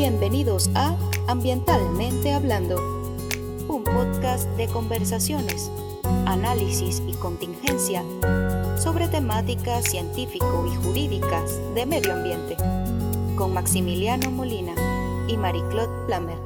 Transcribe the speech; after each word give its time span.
Bienvenidos 0.00 0.70
a 0.74 0.96
Ambientalmente 1.28 2.32
Hablando, 2.32 2.76
un 3.68 3.84
podcast 3.84 4.48
de 4.56 4.66
conversaciones, 4.66 5.70
análisis 6.24 7.02
y 7.06 7.12
contingencia 7.12 8.02
sobre 8.78 9.08
temáticas 9.08 9.84
científico 9.90 10.66
y 10.66 10.74
jurídicas 10.76 11.60
de 11.74 11.84
medio 11.84 12.14
ambiente, 12.14 12.56
con 13.36 13.52
Maximiliano 13.52 14.30
Molina 14.30 14.74
y 15.28 15.36
Marie-Claude 15.36 16.06
Plamer. 16.06 16.38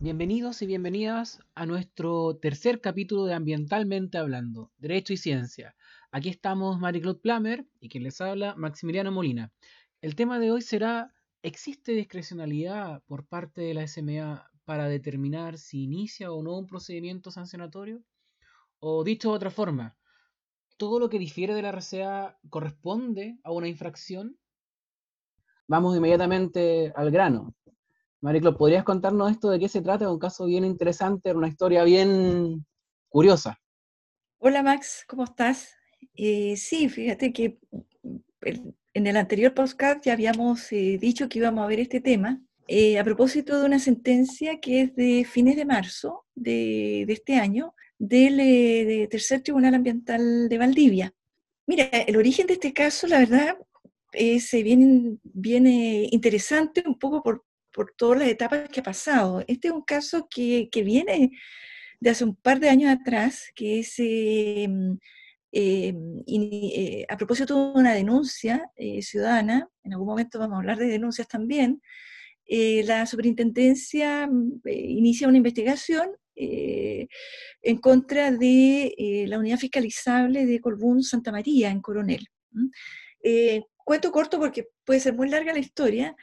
Bienvenidos 0.00 0.62
y 0.62 0.66
bienvenidas 0.66 1.38
a 1.54 1.64
nuestro 1.64 2.34
tercer 2.42 2.80
capítulo 2.80 3.24
de 3.26 3.34
Ambientalmente 3.34 4.18
Hablando, 4.18 4.72
Derecho 4.78 5.12
y 5.12 5.16
Ciencia. 5.16 5.76
Aquí 6.16 6.28
estamos 6.28 6.78
Marie-Claude 6.78 7.18
Plamer 7.18 7.66
y 7.80 7.88
quien 7.88 8.04
les 8.04 8.20
habla 8.20 8.54
Maximiliano 8.54 9.10
Molina. 9.10 9.52
El 10.00 10.14
tema 10.14 10.38
de 10.38 10.52
hoy 10.52 10.62
será, 10.62 11.12
¿existe 11.42 11.90
discrecionalidad 11.90 13.02
por 13.06 13.26
parte 13.26 13.62
de 13.62 13.74
la 13.74 13.88
SMA 13.88 14.48
para 14.64 14.86
determinar 14.86 15.58
si 15.58 15.82
inicia 15.82 16.30
o 16.30 16.40
no 16.40 16.56
un 16.56 16.68
procedimiento 16.68 17.32
sancionatorio? 17.32 18.00
O 18.78 19.02
dicho 19.02 19.30
de 19.30 19.34
otra 19.34 19.50
forma, 19.50 19.96
¿todo 20.76 21.00
lo 21.00 21.08
que 21.08 21.18
difiere 21.18 21.52
de 21.52 21.62
la 21.62 21.72
RCA 21.72 22.38
corresponde 22.48 23.40
a 23.42 23.50
una 23.50 23.66
infracción? 23.66 24.38
Vamos 25.66 25.96
inmediatamente 25.96 26.92
al 26.94 27.10
grano. 27.10 27.56
Mariclo, 28.20 28.56
¿podrías 28.56 28.84
contarnos 28.84 29.32
esto 29.32 29.50
de 29.50 29.58
qué 29.58 29.68
se 29.68 29.82
trata? 29.82 30.12
Un 30.12 30.20
caso 30.20 30.46
bien 30.46 30.64
interesante, 30.64 31.32
una 31.32 31.48
historia 31.48 31.82
bien 31.82 32.64
curiosa. 33.08 33.58
Hola 34.38 34.62
Max, 34.62 35.04
¿cómo 35.08 35.24
estás? 35.24 35.74
Eh, 36.16 36.56
sí, 36.56 36.88
fíjate 36.88 37.32
que 37.32 37.58
mm, 37.72 38.16
en 38.94 39.06
el 39.06 39.16
anterior 39.16 39.54
podcast 39.54 40.04
ya 40.04 40.12
habíamos 40.12 40.70
eh, 40.72 40.98
dicho 41.00 41.28
que 41.28 41.38
íbamos 41.38 41.64
a 41.64 41.68
ver 41.68 41.80
este 41.80 42.00
tema 42.00 42.40
eh, 42.68 42.98
a 42.98 43.04
propósito 43.04 43.58
de 43.58 43.66
una 43.66 43.78
sentencia 43.78 44.60
que 44.60 44.82
es 44.82 44.96
de 44.96 45.24
fines 45.24 45.56
de 45.56 45.64
marzo 45.64 46.24
de, 46.34 47.02
este 47.02 47.36
año 47.36 47.74
del 47.98 49.08
Tercer 49.08 49.42
Tribunal 49.42 49.74
Ambiental 49.74 50.48
de 50.48 50.58
Valdivia. 50.58 51.14
Mira, 51.66 51.84
el 51.84 52.16
origen 52.16 52.46
de 52.46 52.54
este 52.54 52.72
caso, 52.72 53.06
la 53.06 53.20
verdad, 53.20 53.56
es 54.12 54.50
bien, 54.52 55.20
bien 55.22 55.66
interesante 55.66 56.82
un 56.86 56.98
poco 56.98 57.22
por, 57.22 57.44
por, 57.72 57.92
todas 57.96 58.20
las 58.20 58.28
etapas 58.28 58.68
que 58.68 58.80
ha 58.80 58.82
pasado. 58.82 59.44
Este 59.46 59.68
es 59.68 59.74
un 59.74 59.82
caso 59.82 60.26
que, 60.30 60.68
que 60.70 60.82
viene 60.82 61.32
de 62.00 62.10
hace 62.10 62.24
un 62.24 62.36
par 62.36 62.60
de 62.60 62.68
años 62.68 62.90
atrás, 62.92 63.50
que 63.54 63.80
es 63.80 63.98
eh, 65.56 65.94
eh, 66.26 67.06
a 67.08 67.16
propósito 67.16 67.72
de 67.72 67.78
una 67.78 67.94
denuncia 67.94 68.72
eh, 68.74 69.02
ciudadana, 69.02 69.68
en 69.84 69.92
algún 69.92 70.08
momento 70.08 70.40
vamos 70.40 70.56
a 70.56 70.58
hablar 70.58 70.78
de 70.78 70.86
denuncias 70.86 71.28
también, 71.28 71.80
la 72.46 73.06
superintendencia 73.06 74.26
mm, 74.26 74.62
inicia 74.64 75.28
una 75.28 75.36
investigación 75.36 76.10
en 76.36 77.78
contra 77.78 78.32
de 78.32 79.24
la 79.28 79.38
unidad 79.38 79.58
fiscalizable 79.58 80.44
de 80.44 80.60
Colbún 80.60 81.04
Santa 81.04 81.30
María 81.30 81.70
en 81.70 81.80
Coronel. 81.80 82.26
cuento 83.76 84.10
corto 84.10 84.40
porque 84.40 84.66
puede 84.84 84.98
ser 84.98 85.14
muy 85.14 85.28
larga 85.30 85.52
la 85.52 85.60
historia, 85.60 86.16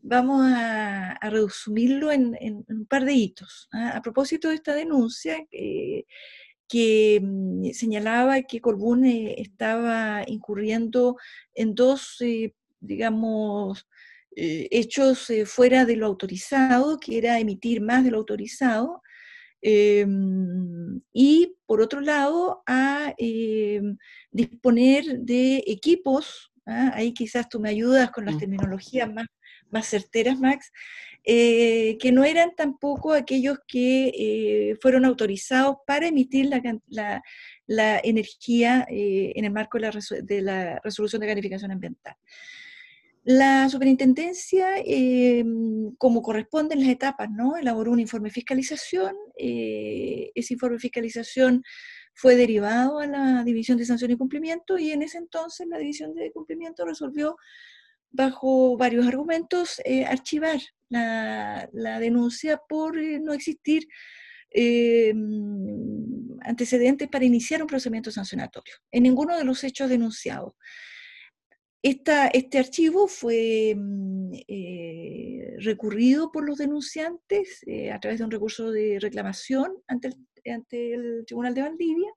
vamos 0.00 0.44
a, 0.46 1.18
resumirlo 1.22 2.12
en, 2.12 2.36
un 2.68 2.86
par 2.86 3.04
de 3.04 3.14
hitos. 3.14 3.68
¿ah? 3.72 3.96
A 3.96 4.02
propósito 4.02 4.48
de 4.48 4.54
esta 4.54 4.74
denuncia, 4.76 5.44
que 6.68 7.20
mm, 7.22 7.70
señalaba 7.72 8.42
que 8.42 8.60
Corbún 8.60 9.04
eh, 9.04 9.34
estaba 9.38 10.24
incurriendo 10.26 11.16
en 11.54 11.74
dos, 11.74 12.16
eh, 12.20 12.54
digamos, 12.80 13.86
eh, 14.36 14.68
hechos 14.70 15.32
fuera 15.46 15.84
de 15.84 15.96
lo 15.96 16.06
autorizado, 16.06 16.98
que 16.98 17.18
era 17.18 17.40
emitir 17.40 17.80
más 17.80 18.04
de 18.04 18.10
lo 18.10 18.18
autorizado, 18.18 19.02
em, 19.62 21.00
y 21.12 21.56
por 21.66 21.80
otro 21.80 22.00
lado, 22.00 22.62
a 22.66 23.14
disponer 24.30 25.20
de 25.20 25.64
equipos, 25.66 26.52
¿ah? 26.66 26.92
ahí 26.94 27.14
quizás 27.14 27.48
tú 27.48 27.60
me 27.60 27.70
ayudas 27.70 28.10
con 28.10 28.26
las 28.26 28.36
terminologías 28.38 29.12
más, 29.12 29.26
más 29.76 29.86
certeras, 29.86 30.38
Max, 30.38 30.72
eh, 31.28 31.98
que 32.00 32.12
no 32.12 32.24
eran 32.24 32.54
tampoco 32.54 33.12
aquellos 33.12 33.58
que 33.66 34.12
eh, 34.16 34.76
fueron 34.80 35.04
autorizados 35.04 35.78
para 35.86 36.06
emitir 36.06 36.48
la, 36.48 38.00
energía 38.04 38.86
eh, 38.88 39.32
en 39.34 39.44
el 39.44 39.50
marco 39.50 39.78
de 39.78 40.40
la, 40.40 40.80
resolución 40.82 41.20
de 41.20 41.26
calificación 41.26 41.72
ambiental. 41.72 42.14
La 43.24 43.68
superintendencia, 43.68 44.68
como 45.98 46.22
corresponde 46.22 46.74
en 46.74 46.80
las 46.82 46.90
etapas, 46.90 47.28
¿no? 47.28 47.56
elaboró 47.56 47.90
un 47.90 47.98
informe 47.98 48.28
de 48.28 48.34
fiscalización. 48.34 49.16
ese 49.36 50.54
informe 50.54 50.76
de 50.76 50.80
fiscalización 50.80 51.64
fue 52.14 52.36
derivado 52.36 53.00
a 53.00 53.06
la 53.06 53.42
División 53.42 53.78
de 53.78 53.84
Sanción 53.84 54.12
y 54.12 54.16
Cumplimiento 54.16 54.78
y 54.78 54.92
en 54.92 55.02
ese 55.02 55.18
entonces 55.18 55.66
la 55.66 55.78
División 55.78 56.14
de 56.14 56.30
Cumplimiento 56.30 56.86
resolvió 56.86 57.36
bajo 58.10 58.76
varios 58.76 59.06
argumentos, 59.06 59.80
eh, 59.84 60.04
archivar 60.04 60.60
la, 60.88 61.68
denuncia 62.00 62.60
por 62.68 62.98
eh, 62.98 63.18
no 63.20 63.32
existir 63.32 63.86
eh, 64.50 65.12
antecedentes 66.40 67.08
para 67.08 67.24
iniciar 67.24 67.60
un 67.60 67.68
procedimiento 67.68 68.10
sancionatorio 68.10 68.74
en 68.90 69.02
ninguno 69.02 69.36
de 69.36 69.44
los 69.44 69.62
hechos 69.64 69.90
denunciados. 69.90 70.54
este 71.82 72.58
archivo 72.58 73.06
fue 73.08 73.74
mm, 73.76 74.32
recurrido 75.58 76.30
por 76.32 76.46
los 76.46 76.58
denunciantes 76.58 77.60
a 77.92 78.00
través 78.00 78.18
de 78.18 78.24
un 78.24 78.30
recurso 78.30 78.70
de 78.70 78.98
reclamación 79.00 79.72
ante 79.88 80.10
ante 80.48 80.94
el 80.94 81.24
Tribunal 81.26 81.54
de 81.54 81.62
Valdivia 81.62 82.10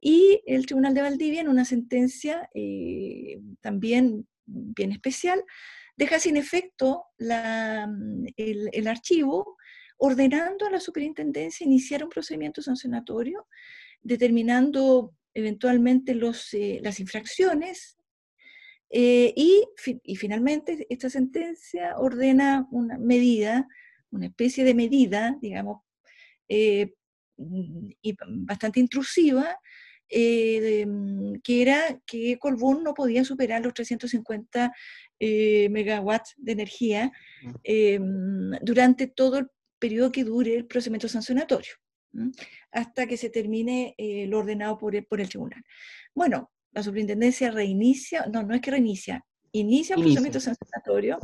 y 0.00 0.42
el 0.46 0.64
Tribunal 0.64 0.94
de 0.94 1.02
Valdivia 1.02 1.42
en 1.42 1.48
una 1.48 1.66
sentencia 1.66 2.48
también 3.60 4.26
bien 4.50 4.92
especial, 4.92 5.44
deja 5.96 6.18
sin 6.18 6.36
efecto 6.36 7.04
el, 7.18 8.86
archivo, 8.86 9.56
ordenando 9.98 10.66
a 10.66 10.70
la 10.70 10.80
superintendencia 10.80 11.66
iniciar 11.66 12.02
un 12.02 12.10
procedimiento 12.10 12.62
sancionatorio, 12.62 13.46
determinando 14.02 15.14
eventualmente 15.34 16.14
los, 16.14 16.52
eh, 16.54 16.80
las 16.82 17.00
infracciones 17.00 17.98
eh, 18.90 19.32
y, 19.36 19.68
finalmente 20.16 20.86
esta 20.90 21.08
sentencia 21.08 21.96
ordena 21.96 22.66
una 22.72 22.98
medida, 22.98 23.68
una 24.10 24.26
especie 24.26 24.64
de 24.64 24.74
medida, 24.74 25.38
digamos, 25.40 25.82
eh, 26.48 26.94
bastante 27.36 28.80
intrusiva, 28.80 29.56
eh, 30.12 30.84
mm, 30.86 31.34
que 31.44 31.62
era 31.62 32.00
que 32.04 32.36
Colbún 32.38 32.82
no 32.82 32.94
podía 32.94 33.24
superar 33.24 33.62
los 33.62 33.72
350 33.74 34.72
eh, 35.20 35.68
megawatts 35.70 36.34
de 36.36 36.52
energía 36.52 37.12
mm. 37.42 37.50
eh, 37.62 37.98
mm, 38.00 38.52
durante 38.62 39.06
todo 39.06 39.38
el 39.38 39.46
periodo 39.78 40.10
que 40.10 40.24
dure 40.24 40.56
el 40.56 40.66
procedimiento 40.66 41.08
sancionatorio, 41.08 41.72
hasta 42.72 43.06
que 43.06 43.16
se 43.16 43.30
termine 43.30 43.94
lo 44.28 44.40
ordenado 44.40 44.76
por 44.76 44.94
el, 44.94 45.06
por 45.06 45.22
el 45.22 45.28
tribunal. 45.28 45.62
Bueno, 46.14 46.50
la 46.72 46.82
superintendencia 46.82 47.50
reinicia, 47.50 48.26
no, 48.26 48.42
no 48.42 48.54
es 48.54 48.60
que 48.60 48.72
reinicia, 48.72 49.24
inicia 49.52 49.94
el 49.94 50.02
procedimiento 50.02 50.40
sancionatorio 50.40 51.18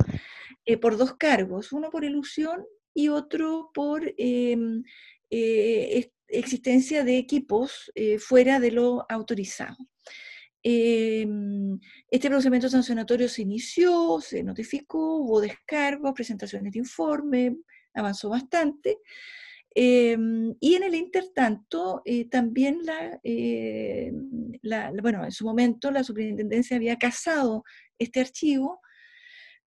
por 0.81 0.97
dos 0.97 1.17
cargos, 1.17 1.71
uno 1.71 1.91
por 1.91 2.03
ilusión 2.03 2.65
y 2.95 3.09
otro 3.09 3.69
por 3.75 4.11
em, 4.17 4.81
existencia 6.27 7.03
de 7.03 7.17
equipos 7.17 7.91
eh, 7.95 8.19
fuera 8.19 8.59
de 8.59 8.71
lo 8.71 9.05
autorizado. 9.09 9.77
Em, 10.63 11.79
este 12.11 12.29
procedimiento 12.29 12.69
sancionatorio 12.69 13.29
se 13.29 13.43
inició, 13.43 14.19
se 14.19 14.43
notificó, 14.43 15.17
hubo 15.17 15.39
descargos, 15.39 16.13
presentaciones 16.13 16.73
de 16.73 16.79
informe, 16.79 17.57
avanzó 17.93 18.29
bastante. 18.29 18.97
Em, 19.73 20.55
y 20.59 20.75
en 20.75 20.83
el 20.83 20.95
intertanto, 20.95 22.01
eh, 22.03 22.27
también 22.27 22.81
eh, 23.23 24.11
la, 24.63 24.91
bueno, 25.01 25.23
en 25.23 25.31
su 25.31 25.45
momento 25.45 25.91
la 25.91 26.03
superintendencia 26.03 26.77
había 26.77 26.97
casado 26.97 27.63
este 27.99 28.19
archivo 28.19 28.81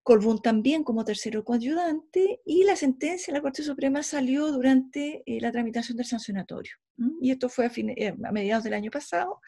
Colbún 0.03 0.41
también 0.41 0.83
como 0.83 1.05
tercero 1.05 1.43
coayudante, 1.43 2.41
y 2.45 2.63
la 2.63 2.75
sentencia 2.75 3.31
de 3.31 3.37
la 3.37 3.43
Corte 3.43 3.63
Suprema 3.63 4.01
salió 4.01 4.51
durante 4.51 5.23
eh, 5.25 5.39
la 5.39 5.51
tramitación 5.51 5.97
del 5.97 6.07
sancionatorio. 6.07 6.73
Y 7.21 7.31
esto 7.31 7.49
fue 7.49 7.69
eh, 7.75 8.13
a, 8.23 8.31
mediados 8.31 8.63
del 8.63 8.73
año 8.73 8.89
pasado. 8.89 9.41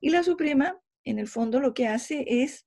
Y 0.00 0.10
la 0.10 0.22
Suprema, 0.24 0.80
en 1.04 1.18
el 1.18 1.28
fondo, 1.28 1.60
lo 1.60 1.72
que 1.72 1.86
hace 1.86 2.24
es 2.26 2.66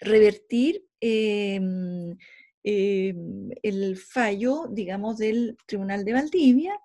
revertir 0.00 0.84
em, 1.00 2.16
em, 2.62 3.50
el 3.62 3.96
fallo, 3.96 4.66
digamos, 4.70 5.16
del 5.16 5.56
Tribunal 5.66 6.04
de 6.04 6.12
Valdivia, 6.12 6.78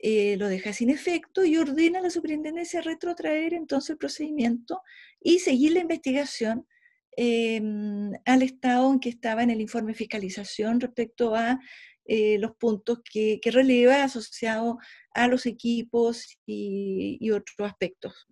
eh, 0.00 0.36
lo 0.36 0.46
deja 0.46 0.72
sin 0.72 0.90
efecto 0.90 1.44
y 1.44 1.56
ordena 1.56 1.98
a 1.98 2.02
la 2.02 2.10
superintendencia 2.10 2.80
retrotraer 2.82 3.52
entonces 3.52 3.90
el 3.90 3.98
procedimiento 3.98 4.82
y 5.20 5.40
seguir 5.40 5.72
la 5.72 5.80
investigación 5.80 6.68
em, 7.16 8.12
al 8.24 8.42
estado 8.42 8.92
en 8.92 9.00
que 9.00 9.08
estaba 9.08 9.42
en 9.42 9.50
el 9.50 9.60
informe 9.60 9.92
de 9.92 9.98
fiscalización 9.98 10.80
respecto 10.80 11.34
a 11.34 11.58
eh, 12.04 12.38
los 12.38 12.52
puntos 12.56 13.00
que, 13.04 13.40
releva 13.44 14.02
asociados 14.02 14.76
a 15.12 15.28
los 15.28 15.44
equipos 15.46 16.38
y, 16.46 17.30
otros 17.30 17.68
aspectos. 17.68 18.26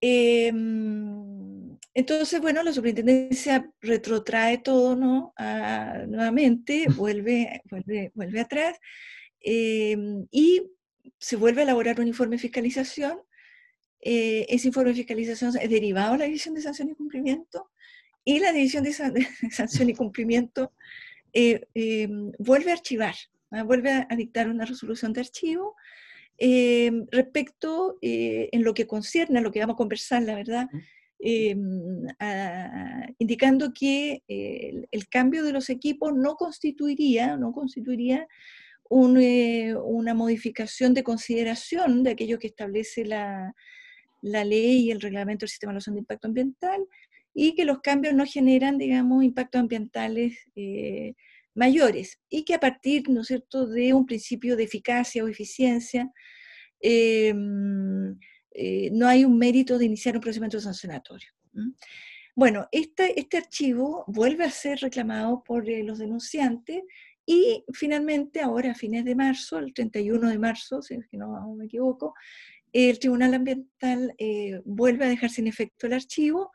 Em, 0.00 1.78
entonces, 1.94 2.40
bueno, 2.40 2.62
la 2.62 2.72
superintendencia 2.72 3.70
retrotrae 3.80 4.58
todo, 4.58 4.96
¿no? 4.96 5.32
nuevamente, 6.08 6.86
vuelve, 6.96 7.62
vuelve, 7.70 8.10
vuelve 8.14 8.40
atrás 8.40 8.78
em, 9.40 10.26
y 10.30 10.62
se 11.18 11.36
vuelve 11.36 11.60
a 11.62 11.64
elaborar 11.64 12.00
un 12.00 12.08
informe 12.08 12.36
de 12.36 12.42
fiscalización. 12.42 13.18
Eh, 14.02 14.46
ese 14.48 14.68
informe 14.68 14.90
de 14.90 14.96
fiscalización 14.96 15.56
es 15.60 15.70
derivado 15.70 16.14
a 16.14 16.18
la 16.18 16.24
División 16.24 16.54
de 16.54 16.62
Sanción 16.62 16.90
y 16.90 16.94
Cumplimiento 16.94 17.70
y 18.24 18.40
la 18.40 18.52
División 18.52 18.84
de, 18.84 18.92
Sanción 19.50 19.90
y 19.90 19.94
Cumplimiento 19.94 20.72
eh, 21.32 21.66
em, 21.74 22.32
vuelve 22.38 22.70
a 22.70 22.74
archivar, 22.74 23.14
vuelve 23.64 23.90
a, 23.90 24.16
dictar 24.16 24.48
una 24.48 24.64
resolución 24.64 25.12
de 25.12 25.20
archivo 25.20 25.76
Em, 26.38 27.06
respecto, 27.12 27.98
eh, 28.02 28.48
en 28.52 28.64
lo 28.64 28.74
que 28.74 28.86
concierne 28.88 29.38
a 29.38 29.42
lo 29.42 29.52
que 29.52 29.60
vamos 29.60 29.74
a 29.74 29.76
conversar, 29.76 30.22
la 30.22 30.34
verdad, 30.34 30.68
indicando 33.18 33.72
que 33.72 34.24
el, 34.26 35.08
cambio 35.08 35.44
de 35.44 35.52
los 35.52 35.70
equipos 35.70 36.12
no 36.14 36.34
constituiría, 36.34 37.36
no 37.36 37.52
constituiría 37.52 38.26
eh, 39.20 39.74
una 39.84 40.14
modificación 40.14 40.94
de 40.94 41.04
consideración 41.04 42.02
de 42.02 42.10
aquello 42.10 42.40
que 42.40 42.48
establece 42.48 43.04
la, 43.04 43.54
la 44.22 44.44
ley 44.44 44.86
y 44.86 44.90
el 44.90 45.00
reglamento 45.00 45.42
del 45.42 45.50
sistema 45.50 45.70
de 45.70 45.74
evaluación 45.74 45.94
de 45.96 46.00
impacto 46.00 46.28
ambiental 46.28 46.86
y 47.34 47.54
que 47.54 47.64
los 47.64 47.80
cambios 47.80 48.14
no 48.14 48.24
generan, 48.24 48.78
digamos, 48.78 49.22
impactos 49.24 49.60
ambientales 49.60 50.38
eh, 50.54 51.14
mayores 51.54 52.18
y 52.28 52.44
que 52.44 52.54
a 52.54 52.60
partir, 52.60 53.08
¿no 53.08 53.22
es 53.22 53.26
cierto?, 53.26 53.66
de 53.66 53.92
un 53.92 54.06
principio 54.06 54.56
de 54.56 54.64
eficacia 54.64 55.24
o 55.24 55.28
eficiencia, 55.28 56.10
em, 56.80 58.18
eh, 58.54 58.90
no 58.92 59.06
hay 59.08 59.24
un 59.24 59.38
mérito 59.38 59.78
de 59.78 59.86
iniciar 59.86 60.14
un 60.16 60.20
procedimiento 60.20 60.60
sancionatorio. 60.60 61.28
Bueno, 62.34 62.68
este, 62.72 63.18
este 63.18 63.36
archivo 63.38 64.04
vuelve 64.06 64.44
a 64.44 64.50
ser 64.50 64.78
reclamado 64.80 65.42
por 65.44 65.68
eh, 65.68 65.82
los 65.82 65.98
denunciantes 65.98 66.82
y 67.26 67.64
finalmente 67.72 68.40
ahora 68.40 68.72
a 68.72 68.74
fines 68.74 69.04
de 69.04 69.14
marzo, 69.14 69.58
el 69.58 69.72
31 69.72 70.28
de 70.28 70.38
marzo, 70.38 70.82
si 70.82 70.96
no 71.12 71.54
me 71.54 71.66
equivoco, 71.66 72.14
el 72.72 72.98
Tribunal 72.98 73.34
Ambiental 73.34 74.14
eh, 74.18 74.60
vuelve 74.64 75.04
a 75.04 75.08
dejar 75.08 75.30
sin 75.30 75.46
efecto 75.46 75.86
el 75.86 75.92
archivo 75.92 76.50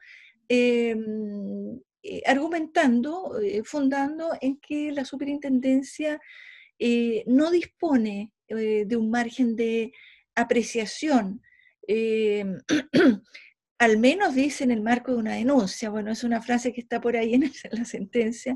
em, 0.50 1.80
eh, 2.02 2.22
argumentando, 2.26 3.40
eh, 3.40 3.62
fundando 3.64 4.32
en 4.42 4.58
que 4.58 4.92
la 4.92 5.06
superintendencia 5.06 6.20
no 7.26 7.50
dispone 7.50 8.32
de 8.48 8.96
un 8.96 9.10
margen 9.10 9.56
de 9.56 9.92
apreciación, 10.36 11.42
al 13.80 13.98
menos 13.98 14.36
dice 14.36 14.64
en 14.64 14.70
el 14.70 14.82
marco 14.82 15.12
de 15.12 15.18
una 15.18 15.34
denuncia, 15.34 15.90
bueno, 15.90 16.12
es 16.12 16.24
una 16.24 16.40
frase 16.40 16.74
que 16.74 16.82
está 16.82 17.02
por 17.02 17.18
ahí 17.18 17.34
en, 17.34 17.52
la 17.72 17.84
sentencia, 17.84 18.56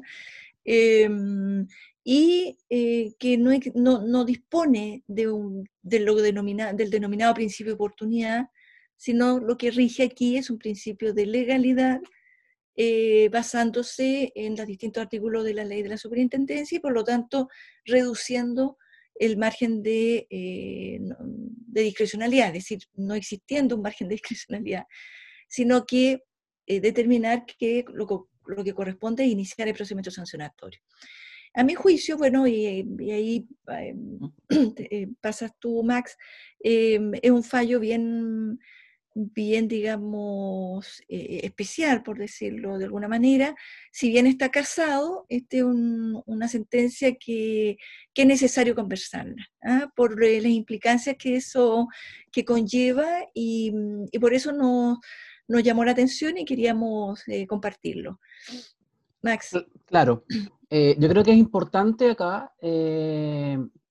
y 2.04 2.58
que 3.20 3.38
no, 3.38 4.26
dispone 4.26 5.04
de 5.08 5.28
un, 5.30 5.70
lo 5.84 6.16
del 6.16 6.90
denominado 6.90 7.34
principio 7.34 7.72
de 7.72 7.76
oportunidad, 7.76 8.48
sino 8.98 9.40
lo 9.40 9.58
que 9.58 9.72
rige 9.72 10.04
aquí 10.04 10.38
es 10.38 10.50
un 10.50 10.58
principio 10.58 11.14
de 11.14 11.26
legalidad 11.26 12.02
eh, 12.76 13.30
basándose 13.30 14.32
en 14.34 14.56
los 14.56 14.66
distintos 14.66 15.02
artículos 15.02 15.44
de 15.44 15.54
la 15.54 15.66
ley 15.66 15.84
de 15.84 15.90
la 15.90 15.98
superintendencia 15.98 16.78
y 16.78 16.80
por 16.80 16.94
lo 16.94 17.04
tanto 17.04 17.50
reduciendo 17.84 18.78
el 19.16 19.38
margen 19.38 19.84
de, 19.84 20.26
eh, 20.30 21.00
de 21.00 21.82
discrecionalidad, 21.82 22.48
es 22.48 22.54
decir, 22.54 22.80
no 22.94 23.14
existiendo 23.14 23.76
un 23.76 23.82
margen 23.82 24.08
de 24.08 24.16
discrecionalidad, 24.16 24.86
sino 25.50 25.86
que 25.86 26.24
eh, 26.66 26.80
determinar 26.80 27.46
que 27.46 27.84
lo, 27.94 28.30
lo, 28.46 28.64
que 28.64 28.74
corresponde 28.74 29.26
es 29.26 29.30
iniciar 29.30 29.68
el 29.68 29.76
procedimiento 29.76 30.12
sancionatorio. 30.12 30.80
A 31.54 31.64
mi 31.64 31.74
juicio, 31.76 32.18
bueno, 32.18 32.48
y, 32.48 32.66
ahí 33.12 33.48
pasas 35.20 35.52
tú, 35.60 35.84
Max, 35.84 36.18
es 36.60 37.32
un 37.32 37.44
fallo 37.44 37.80
bien 37.80 38.60
bien, 39.14 39.68
digamos, 39.68 41.02
eh, 41.10 41.42
especial, 41.44 42.04
por 42.04 42.18
decirlo 42.18 42.78
de 42.78 42.86
alguna 42.86 43.08
manera. 43.08 43.56
Si 43.92 44.10
bien 44.10 44.28
está 44.28 44.50
casado, 44.50 45.26
este 45.30 45.60
es 45.60 45.64
una 45.64 46.48
sentencia 46.48 47.16
que, 47.16 47.78
es 48.14 48.26
necesario 48.26 48.76
conversarla, 48.76 49.48
¿ah? 49.64 49.92
por 49.96 50.22
las 50.22 50.46
implicancias 50.46 51.16
que 51.18 51.36
eso 51.36 51.88
que 52.32 52.46
conlleva 52.46 53.08
y, 53.34 53.74
por 54.20 54.34
eso 54.34 54.52
nos, 54.52 55.00
nos, 55.48 55.64
llamó 55.64 55.84
la 55.84 55.92
atención 55.92 56.38
y 56.38 56.46
queríamos 56.46 57.28
eh, 57.28 57.48
compartirlo. 57.48 58.20
Max. 59.22 59.58
Claro, 59.86 60.24
eh, 60.70 60.96
yo 61.00 61.10
creo 61.10 61.24
que 61.24 61.32
es 61.32 61.38
importante 61.38 62.12
acá 62.12 62.54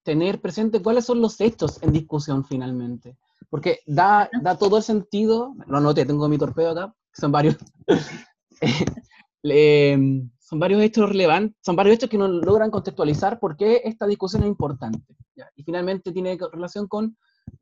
tener 0.02 0.40
presente 0.40 0.82
cuáles 0.82 1.04
son 1.04 1.20
los 1.20 1.40
hechos 1.40 1.82
en 1.82 1.92
discusión 1.92 2.44
finalmente. 2.44 3.16
Porque 3.48 3.80
da, 3.86 4.30
da 4.42 4.56
todo 4.56 4.78
el 4.78 4.82
sentido, 4.82 5.54
lo 5.66 5.78
anoté, 5.78 6.06
tengo 6.06 6.28
mi 6.28 6.38
torpedo 6.38 6.70
acá, 6.70 6.94
son 7.12 7.32
varios, 7.32 7.56
son 10.38 10.60
varios 10.60 10.82
hechos 10.82 11.08
relevantes, 11.08 11.56
son 11.60 11.76
varios 11.76 11.96
hechos 11.96 12.10
que 12.10 12.18
nos 12.18 12.30
logran 12.30 12.70
contextualizar 12.70 13.40
por 13.40 13.56
qué 13.56 13.82
esta 13.84 14.06
discusión 14.06 14.42
es 14.42 14.48
importante. 14.48 15.16
Y 15.56 15.62
finalmente 15.62 16.12
tiene 16.12 16.38
relación 16.52 16.86
con 16.86 17.16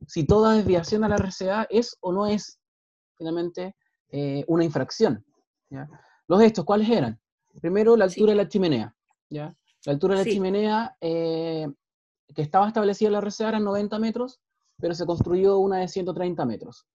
si 0.06 0.24
toda 0.24 0.54
desviación 0.54 1.04
a 1.04 1.08
la 1.08 1.16
RCA 1.16 1.66
es 1.70 1.96
o 2.00 2.12
no 2.12 2.26
es 2.26 2.58
finalmente 3.16 3.76
eh, 4.10 4.44
una 4.48 4.64
infracción. 4.64 5.24
Los 6.26 6.42
hechos, 6.42 6.64
¿cuáles 6.64 6.90
eran? 6.90 7.18
Primero, 7.60 7.96
la 7.96 8.04
altura 8.04 8.32
de 8.32 8.36
la 8.36 8.48
chimenea. 8.48 8.94
¿ya? 9.30 9.54
La 9.84 9.92
altura 9.92 10.16
de 10.16 10.24
la 10.24 10.30
chimenea 10.30 10.96
eh, 11.00 11.68
que 12.34 12.42
estaba 12.42 12.68
establecida 12.68 13.08
en 13.08 13.12
la 13.14 13.20
RCA 13.20 13.48
era 13.48 13.60
90 13.60 13.98
metros, 13.98 14.40
pero 14.78 14.94
se 14.94 15.06
construyó 15.06 15.58
una 15.58 15.78
de 15.78 15.88
130 15.88 16.44
metros. 16.44 16.86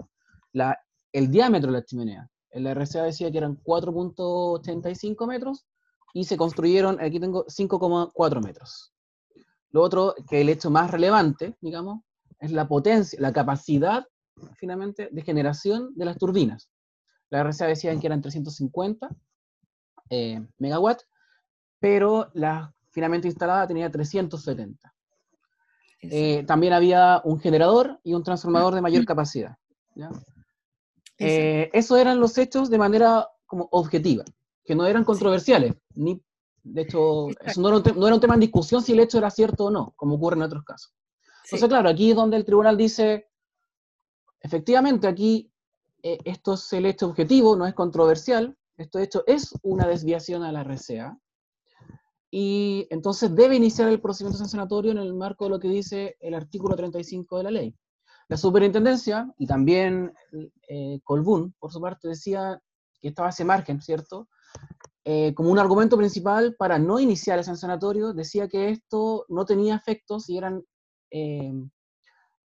La, 0.51 0.77
el 1.11 1.29
diámetro 1.29 1.71
de 1.71 1.79
la 1.79 1.85
chimenea, 1.85 2.29
en 2.51 2.63
la 2.63 2.73
RCA 2.73 3.03
decía 3.03 3.31
que 3.31 3.37
eran 3.37 3.57
4.85 3.63 5.27
metros 5.27 5.65
y 6.13 6.25
se 6.25 6.37
construyeron, 6.37 7.01
aquí 7.01 7.19
tengo 7.19 7.45
5,4 7.45 8.43
metros. 8.43 8.93
Lo 9.71 9.81
otro, 9.81 10.13
que 10.29 10.41
el 10.41 10.49
hecho 10.49 10.69
más 10.69 10.91
relevante, 10.91 11.57
digamos, 11.59 12.01
es 12.39 12.51
la 12.51 12.67
potencia, 12.67 13.19
la 13.19 13.33
capacidad, 13.33 14.05
finalmente, 14.57 15.09
de 15.11 15.21
generación 15.23 15.93
de 15.95 16.05
las 16.05 16.17
turbinas. 16.17 16.69
La 17.31 17.43
RCA 17.43 17.65
decía 17.65 17.99
que 17.99 18.05
eran 18.05 18.21
350 18.21 19.09
eh, 20.15 20.39
megawatts, 20.59 21.07
pero 21.79 22.29
la 22.33 22.71
finalmente 22.91 23.27
instalada 23.27 23.67
tenía 23.67 23.89
370. 23.89 24.93
Eh, 26.01 26.43
también 26.45 26.73
había 26.73 27.19
un 27.23 27.39
generador 27.39 27.99
y 28.03 28.13
un 28.13 28.23
transformador 28.23 28.75
de 28.75 28.81
mayor 28.81 29.05
capacidad. 29.05 29.57
Eh, 31.17 31.71
eso 31.73 31.97
eran 31.97 32.19
los 32.19 32.37
hechos 32.37 32.69
de 32.69 32.77
manera 32.77 33.27
como 33.47 33.67
objetiva, 33.71 34.23
que 34.63 34.75
no 34.75 34.85
eran 34.85 35.03
controversiales. 35.03 35.73
Ni, 35.95 36.21
de 36.61 36.81
hecho, 36.83 37.29
eso 37.29 37.61
no 37.61 37.69
era, 37.69 38.15
un 38.15 38.21
tema 38.21 38.35
en 38.35 38.41
discusión 38.41 38.83
si 38.83 38.91
el 38.91 38.99
hecho 38.99 39.17
era 39.17 39.31
cierto 39.31 39.65
o 39.65 39.71
no, 39.71 39.93
como 39.95 40.15
ocurre 40.15 40.35
en 40.35 40.43
otros 40.43 40.63
casos. 40.63 40.93
Entonces, 41.45 41.69
claro, 41.69 41.89
aquí 41.89 42.11
es 42.11 42.15
donde 42.15 42.37
el 42.37 42.45
tribunal 42.45 42.77
dice, 42.77 43.29
efectivamente, 44.41 45.07
aquí 45.07 45.51
eh, 46.03 46.19
esto 46.25 46.53
es 46.53 46.73
el 46.73 46.85
hecho 46.85 47.07
objetivo, 47.07 47.55
no 47.55 47.65
es 47.65 47.73
controversial, 47.73 48.55
esto 48.77 48.99
hecho 48.99 49.23
es 49.27 49.53
una 49.61 49.87
desviación 49.87 50.43
a 50.43 50.51
la 50.51 50.63
RCA, 50.63 51.17
y 52.35 52.87
entonces 52.89 53.35
debe 53.35 53.55
iniciar 53.55 53.89
el 53.89 54.01
procedimiento 54.01 54.39
sancionatorio 54.39 54.91
en 54.91 54.97
el 54.97 55.13
marco 55.13 55.45
de 55.45 55.51
lo 55.51 55.59
que 55.59 55.67
dice 55.67 56.17
el 56.19 56.33
artículo 56.33 56.75
35 56.75 57.37
de 57.37 57.43
la 57.43 57.51
ley. 57.51 57.75
La 58.27 58.37
superintendencia 58.37 59.31
y 59.37 59.45
también 59.45 60.11
eh, 60.67 60.99
Colbún, 61.03 61.53
por 61.59 61.71
su 61.71 61.79
parte, 61.79 62.07
decía 62.07 62.59
que 62.99 63.09
estaba 63.09 63.29
ese 63.29 63.45
margen, 63.45 63.81
¿cierto? 63.83 64.29
Eh, 65.05 65.35
como 65.35 65.51
un 65.51 65.59
argumento 65.59 65.95
principal 65.95 66.55
para 66.55 66.79
no 66.79 66.99
iniciar 66.99 67.37
el 67.37 67.43
sancionatorio, 67.43 68.13
decía 68.13 68.47
que 68.47 68.69
esto 68.69 69.27
no 69.29 69.45
tenía 69.45 69.75
efectos 69.75 70.27
y 70.27 70.37
eran 70.39 70.63
eh, 71.11 71.53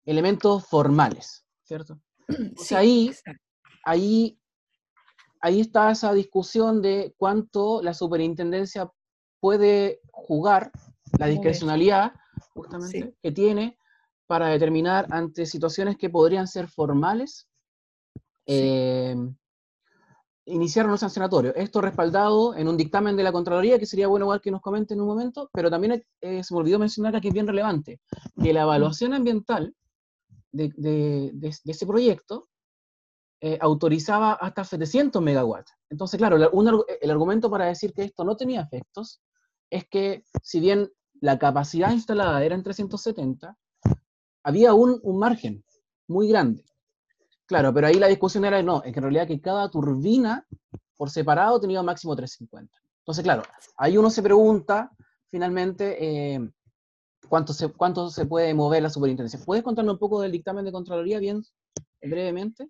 elementos 0.04 0.66
formales, 0.66 1.46
¿cierto? 1.62 1.98
ahí, 2.76 3.10
ahí, 3.86 4.38
ahí 5.40 5.60
está 5.60 5.90
esa 5.90 6.12
discusión 6.12 6.82
de 6.82 7.14
cuánto 7.16 7.82
la 7.82 7.94
superintendencia 7.94 8.90
puede 9.40 10.00
jugar 10.10 10.70
la 11.18 11.26
discrecionalidad 11.26 12.12
justamente 12.54 13.14
que 13.22 13.32
tiene 13.32 13.78
para 14.26 14.48
determinar 14.48 15.06
ante 15.10 15.46
situaciones 15.46 15.96
que 15.96 16.10
podrían 16.10 16.46
ser 16.46 16.68
formales, 16.68 17.48
eh, 18.46 19.16
iniciar 20.44 20.86
un 20.86 20.98
sancionatorio. 20.98 21.54
Esto 21.54 21.80
respaldado 21.80 22.54
en 22.54 22.68
un 22.68 22.76
dictamen 22.76 23.16
de 23.16 23.22
la 23.22 23.32
Contraloría, 23.32 23.78
que 23.78 23.86
sería 23.86 24.08
bueno 24.08 24.26
igual 24.26 24.40
que 24.40 24.50
nos 24.50 24.60
comente 24.60 24.94
en 24.94 25.00
un 25.00 25.06
momento, 25.06 25.48
pero 25.52 25.70
también 25.70 26.04
eh, 26.20 26.44
se 26.44 26.54
me 26.54 26.60
olvidó 26.60 26.78
mencionar 26.78 27.16
aquí 27.16 27.28
es 27.28 27.34
bien 27.34 27.46
relevante, 27.46 28.00
que 28.42 28.52
la 28.52 28.62
evaluación 28.62 29.14
ambiental 29.14 29.74
de, 30.52 31.32
ese 31.64 31.86
proyecto 31.86 32.48
eh, 33.40 33.58
autorizaba 33.60 34.32
hasta 34.32 34.64
700 34.64 35.22
megawatts. 35.22 35.72
Entonces, 35.90 36.18
claro, 36.18 36.36
el 36.36 37.10
argumento 37.10 37.50
para 37.50 37.66
decir 37.66 37.92
que 37.92 38.02
esto 38.02 38.24
no 38.24 38.36
tenía 38.36 38.62
efectos 38.62 39.20
es 39.70 39.88
que 39.88 40.24
si 40.42 40.60
bien 40.60 40.90
la 41.20 41.38
capacidad 41.38 41.92
instalada 41.92 42.42
era 42.44 42.54
en 42.54 42.62
370, 42.62 43.56
había 44.42 44.74
un, 44.74 44.98
un 45.02 45.18
margen 45.18 45.64
muy 46.08 46.28
grande. 46.28 46.64
Claro, 47.46 47.72
pero 47.72 47.86
ahí 47.86 47.94
la 47.94 48.08
discusión 48.08 48.44
era, 48.44 48.62
no, 48.62 48.82
es 48.82 48.92
que 48.92 48.98
en 48.98 49.04
realidad 49.04 49.26
que 49.26 49.40
cada 49.40 49.70
turbina 49.70 50.46
por 50.96 51.10
separado 51.10 51.60
tenía 51.60 51.82
máximo 51.82 52.14
350. 52.14 52.78
Entonces, 52.98 53.24
claro, 53.24 53.42
ahí 53.76 53.96
uno 53.96 54.10
se 54.10 54.22
pregunta 54.22 54.90
finalmente 55.28 55.96
eh, 56.34 56.50
cuánto, 57.28 57.52
se, 57.52 57.68
cuánto 57.68 58.10
se 58.10 58.26
puede 58.26 58.52
mover 58.52 58.82
la 58.82 58.90
superintendencia. 58.90 59.40
¿Puedes 59.44 59.64
contarnos 59.64 59.94
un 59.94 59.98
poco 59.98 60.20
del 60.20 60.32
dictamen 60.32 60.64
de 60.64 60.72
Contraloría 60.72 61.18
bien 61.18 61.42
brevemente? 62.02 62.68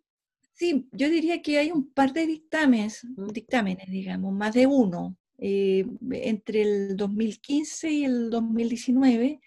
Sí, 0.58 0.88
yo 0.90 1.08
diría 1.08 1.40
que 1.40 1.58
hay 1.58 1.70
un 1.70 1.88
par 1.92 2.12
de 2.12 2.26
dictámenes, 2.26 3.06
dictámenes 3.32 3.88
digamos, 3.88 4.32
más 4.32 4.54
de 4.54 4.66
uno, 4.66 5.16
eh, 5.38 5.86
entre 6.10 6.62
el 6.62 6.96
2015 6.96 7.90
y 7.92 8.04
el 8.04 8.28
2019, 8.28 9.40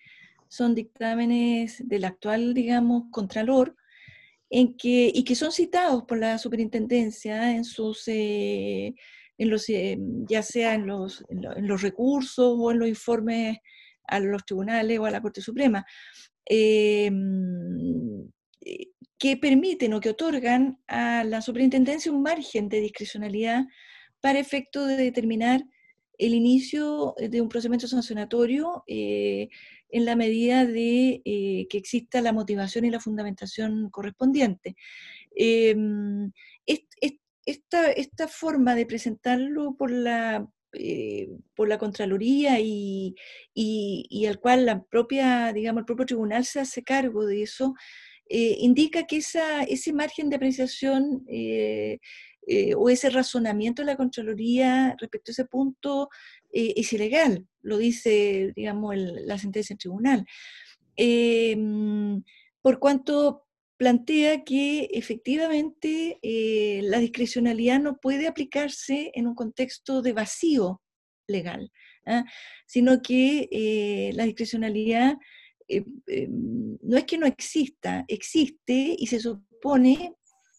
son 0.47 0.73
dictámenes 0.73 1.85
del 1.85 2.05
actual, 2.05 2.53
digamos, 2.53 3.03
Contralor, 3.11 3.75
en 4.49 4.77
que, 4.77 5.11
y 5.13 5.25
que 5.25 5.35
son 5.35 5.51
citados 5.51 6.05
por 6.05 6.17
la 6.17 6.37
superintendencia 6.37 7.51
en 7.57 7.65
sus, 7.65 8.07
eh, 8.07 8.95
en 9.37 9.49
los, 9.49 9.67
eh, 9.67 9.97
ya 10.29 10.41
sea 10.43 10.75
en 10.75 10.87
los, 10.87 11.25
en, 11.27 11.67
los 11.67 11.81
recursos 11.81 12.55
o 12.57 12.71
en 12.71 12.79
los 12.79 12.87
informes 12.87 13.57
a 14.05 14.19
los 14.21 14.45
tribunales 14.45 14.97
o 14.97 15.05
a 15.05 15.11
la 15.11 15.21
Corte 15.21 15.41
Suprema, 15.41 15.85
em, 16.45 18.29
que 19.21 19.37
permiten 19.37 19.93
o 19.93 20.01
que 20.01 20.09
otorgan 20.09 20.79
a 20.87 21.23
la 21.23 21.43
superintendencia 21.43 22.11
un 22.11 22.23
margen 22.23 22.69
de 22.69 22.81
discrecionalidad 22.81 23.65
para 24.19 24.39
efecto 24.39 24.87
de 24.87 24.97
determinar 24.97 25.63
el 26.17 26.33
inicio 26.33 27.13
de 27.19 27.39
un 27.39 27.47
procedimiento 27.47 27.87
sancionatorio 27.87 28.83
eh, 28.87 29.49
en 29.89 30.05
la 30.05 30.15
medida 30.15 30.65
de 30.65 31.21
eh, 31.23 31.67
que 31.69 31.77
exista 31.77 32.19
la 32.19 32.33
motivación 32.33 32.83
y 32.85 32.89
la 32.89 32.99
fundamentación 32.99 33.91
correspondiente. 33.91 34.75
Em, 35.35 36.31
esta, 37.45 37.91
esta, 37.91 38.27
forma 38.27 38.73
de 38.73 38.87
presentarlo 38.87 39.75
por 39.77 39.91
la, 39.91 40.47
eh, 40.73 41.29
por 41.55 41.69
la 41.69 41.77
Contraloría 41.77 42.59
y, 42.59 43.13
y, 43.53 44.25
al 44.25 44.39
cual 44.39 44.65
la 44.65 44.83
propia, 44.83 45.53
digamos, 45.53 45.81
el 45.81 45.85
propio 45.85 46.05
tribunal 46.07 46.43
se 46.45 46.59
hace 46.59 46.83
cargo 46.83 47.25
de 47.27 47.43
eso, 47.43 47.75
eh, 48.31 48.57
indica 48.59 49.05
que 49.05 49.17
esa, 49.17 49.63
ese 49.63 49.93
margen 49.93 50.29
de 50.29 50.37
apreciación 50.37 51.25
o 52.75 52.89
ese 52.89 53.09
razonamiento 53.09 53.81
de 53.81 53.85
la 53.85 53.97
Contraloría 53.97 54.95
respecto 54.99 55.31
a 55.31 55.33
ese 55.33 55.45
punto 55.45 56.09
eh, 56.51 56.73
es 56.77 56.91
ilegal, 56.93 57.47
lo 57.61 57.77
dice, 57.77 58.51
digamos, 58.55 58.95
la 58.97 59.37
sentencia 59.37 59.73
del 59.73 59.79
tribunal. 59.79 60.25
Em, 60.95 62.23
por 62.61 62.79
cuanto 62.79 63.45
plantea 63.77 64.43
que 64.43 64.89
efectivamente 64.91 66.19
eh, 66.21 66.81
la 66.83 66.99
discrecionalidad 66.99 67.79
no 67.79 67.97
puede 67.97 68.27
aplicarse 68.27 69.11
en 69.15 69.27
un 69.27 69.35
contexto 69.35 70.01
de 70.01 70.13
vacío 70.13 70.81
legal, 71.27 71.71
¿ah? 72.05 72.25
sino 72.67 73.01
que 73.01 73.47
eh, 73.51 74.11
la 74.13 74.25
discrecionalidad 74.25 75.15
no 76.81 76.97
es 76.97 77.03
que 77.05 77.17
no 77.17 77.25
exista, 77.25 78.05
existe 78.07 78.95
y 78.97 79.07
se 79.07 79.19
supone 79.19 80.15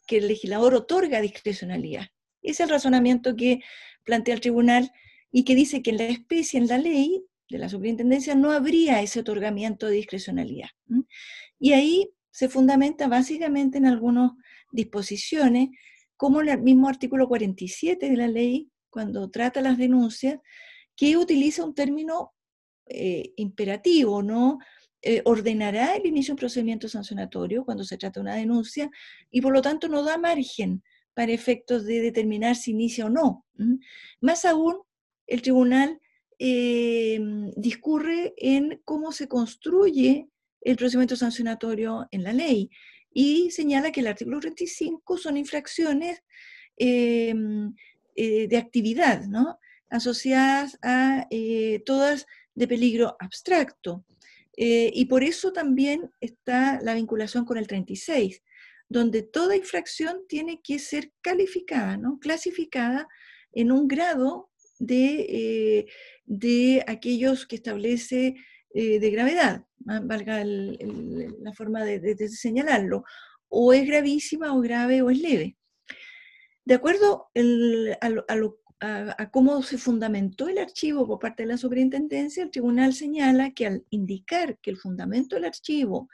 que 0.06 0.18
el 0.18 0.28
legislador 0.28 0.74
otorga 0.74 1.20
discrecionalidad. 1.20 2.06
Es 2.42 2.60
el 2.60 2.68
razonamiento 2.68 3.36
que 3.36 3.60
plantea 4.04 4.34
el 4.34 4.40
tribunal 4.40 4.90
y 5.30 5.44
que 5.44 5.54
dice 5.54 5.82
que 5.82 5.90
en 5.90 5.98
la 5.98 6.04
especie, 6.04 6.58
en 6.58 6.66
la 6.66 6.78
ley 6.78 7.24
de 7.48 7.58
la 7.58 7.68
superintendencia, 7.68 8.34
no 8.34 8.50
habría 8.50 9.02
ese 9.02 9.20
otorgamiento 9.20 9.86
de 9.86 9.94
discrecionalidad. 9.94 10.68
Y 11.58 11.72
ahí 11.72 12.10
se 12.30 12.48
fundamenta 12.48 13.08
básicamente 13.08 13.78
en 13.78 13.86
algunas 13.86 14.32
disposiciones, 14.72 15.68
como 16.16 16.40
el 16.40 16.60
mismo 16.62 16.88
artículo 16.88 17.28
47 17.28 18.08
de 18.10 18.16
la 18.16 18.28
ley, 18.28 18.70
cuando 18.90 19.30
trata 19.30 19.60
las 19.60 19.78
denuncias, 19.78 20.38
que 20.96 21.16
utiliza 21.16 21.64
un 21.64 21.74
término 21.74 22.32
eh, 22.86 23.32
imperativo, 23.36 24.22
¿no? 24.22 24.58
Eh, 25.04 25.20
ordenará 25.24 25.96
el 25.96 26.06
inicio 26.06 26.32
de 26.32 26.34
un 26.34 26.38
procedimiento 26.38 26.88
sancionatorio 26.88 27.64
cuando 27.64 27.82
se 27.82 27.98
trata 27.98 28.20
de 28.20 28.22
una 28.22 28.36
denuncia 28.36 28.88
y 29.32 29.40
por 29.40 29.52
lo 29.52 29.60
tanto 29.60 29.88
no 29.88 30.04
da 30.04 30.16
margen 30.16 30.82
para 31.12 31.32
efectos 31.32 31.84
de 31.84 32.00
determinar 32.00 32.56
si 32.56 32.70
inicia 32.70 33.06
o 33.06 33.10
no. 33.10 33.44
Más 34.20 34.44
aún 34.44 34.76
el 35.26 35.42
tribunal 35.42 36.00
eh, 36.38 37.20
discurre 37.56 38.34
en 38.36 38.80
cómo 38.84 39.12
se 39.12 39.28
construye 39.28 40.28
el 40.60 40.76
procedimiento 40.76 41.16
sancionatorio 41.16 42.06
en 42.10 42.24
la 42.24 42.32
ley 42.32 42.70
y 43.12 43.50
señala 43.50 43.92
que 43.92 44.00
el 44.00 44.06
artículo 44.06 44.40
35 44.40 45.18
son 45.18 45.36
infracciones 45.36 46.22
eh, 46.76 47.34
eh, 48.16 48.48
de 48.48 48.56
actividad, 48.56 49.24
¿no? 49.26 49.58
asociadas 49.90 50.78
a 50.82 51.28
todas 51.84 52.26
de 52.54 52.66
peligro 52.66 53.16
abstracto. 53.20 54.04
Y 54.54 55.06
por 55.06 55.24
eso 55.24 55.52
también 55.52 56.10
está 56.20 56.80
la 56.82 56.94
vinculación 56.94 57.44
con 57.44 57.56
el 57.56 57.66
36, 57.66 58.42
donde 58.88 59.22
toda 59.22 59.56
infracción 59.56 60.26
tiene 60.28 60.60
que 60.62 60.78
ser 60.78 61.10
calificada, 61.22 61.96
¿no? 61.96 62.18
clasificada 62.20 63.08
en 63.52 63.72
un 63.72 63.88
grado 63.88 64.50
de, 64.78 65.26
eh, 65.28 65.86
de 66.24 66.84
aquellos 66.86 67.46
que 67.46 67.56
establece 67.56 68.36
eh, 68.74 68.98
de 69.00 69.10
gravedad, 69.10 69.64
valga 69.78 70.44
la 70.44 71.52
forma 71.52 71.84
de, 71.84 72.28
señalarlo, 72.28 73.04
o 73.48 73.72
es 73.72 73.86
gravísima 73.86 74.54
o 74.54 74.60
grave 74.60 75.02
o 75.02 75.10
es 75.10 75.20
leve. 75.20 75.56
De 76.64 76.74
acuerdo 76.74 77.28
a, 78.00 78.36
cómo 79.30 79.62
se 79.62 79.78
fundamentó 79.78 80.48
el 80.48 80.58
archivo 80.58 81.06
por 81.06 81.18
parte 81.18 81.44
de 81.44 81.48
la 81.48 81.56
superintendencia, 81.56 82.42
el 82.42 82.50
tribunal 82.50 82.94
señala 82.94 83.52
que 83.52 83.66
al 83.66 83.84
indicar 83.90 84.58
que 84.58 84.70
el 84.70 84.76
fundamento 84.76 85.36
del 85.36 85.44
archivo 85.44 86.08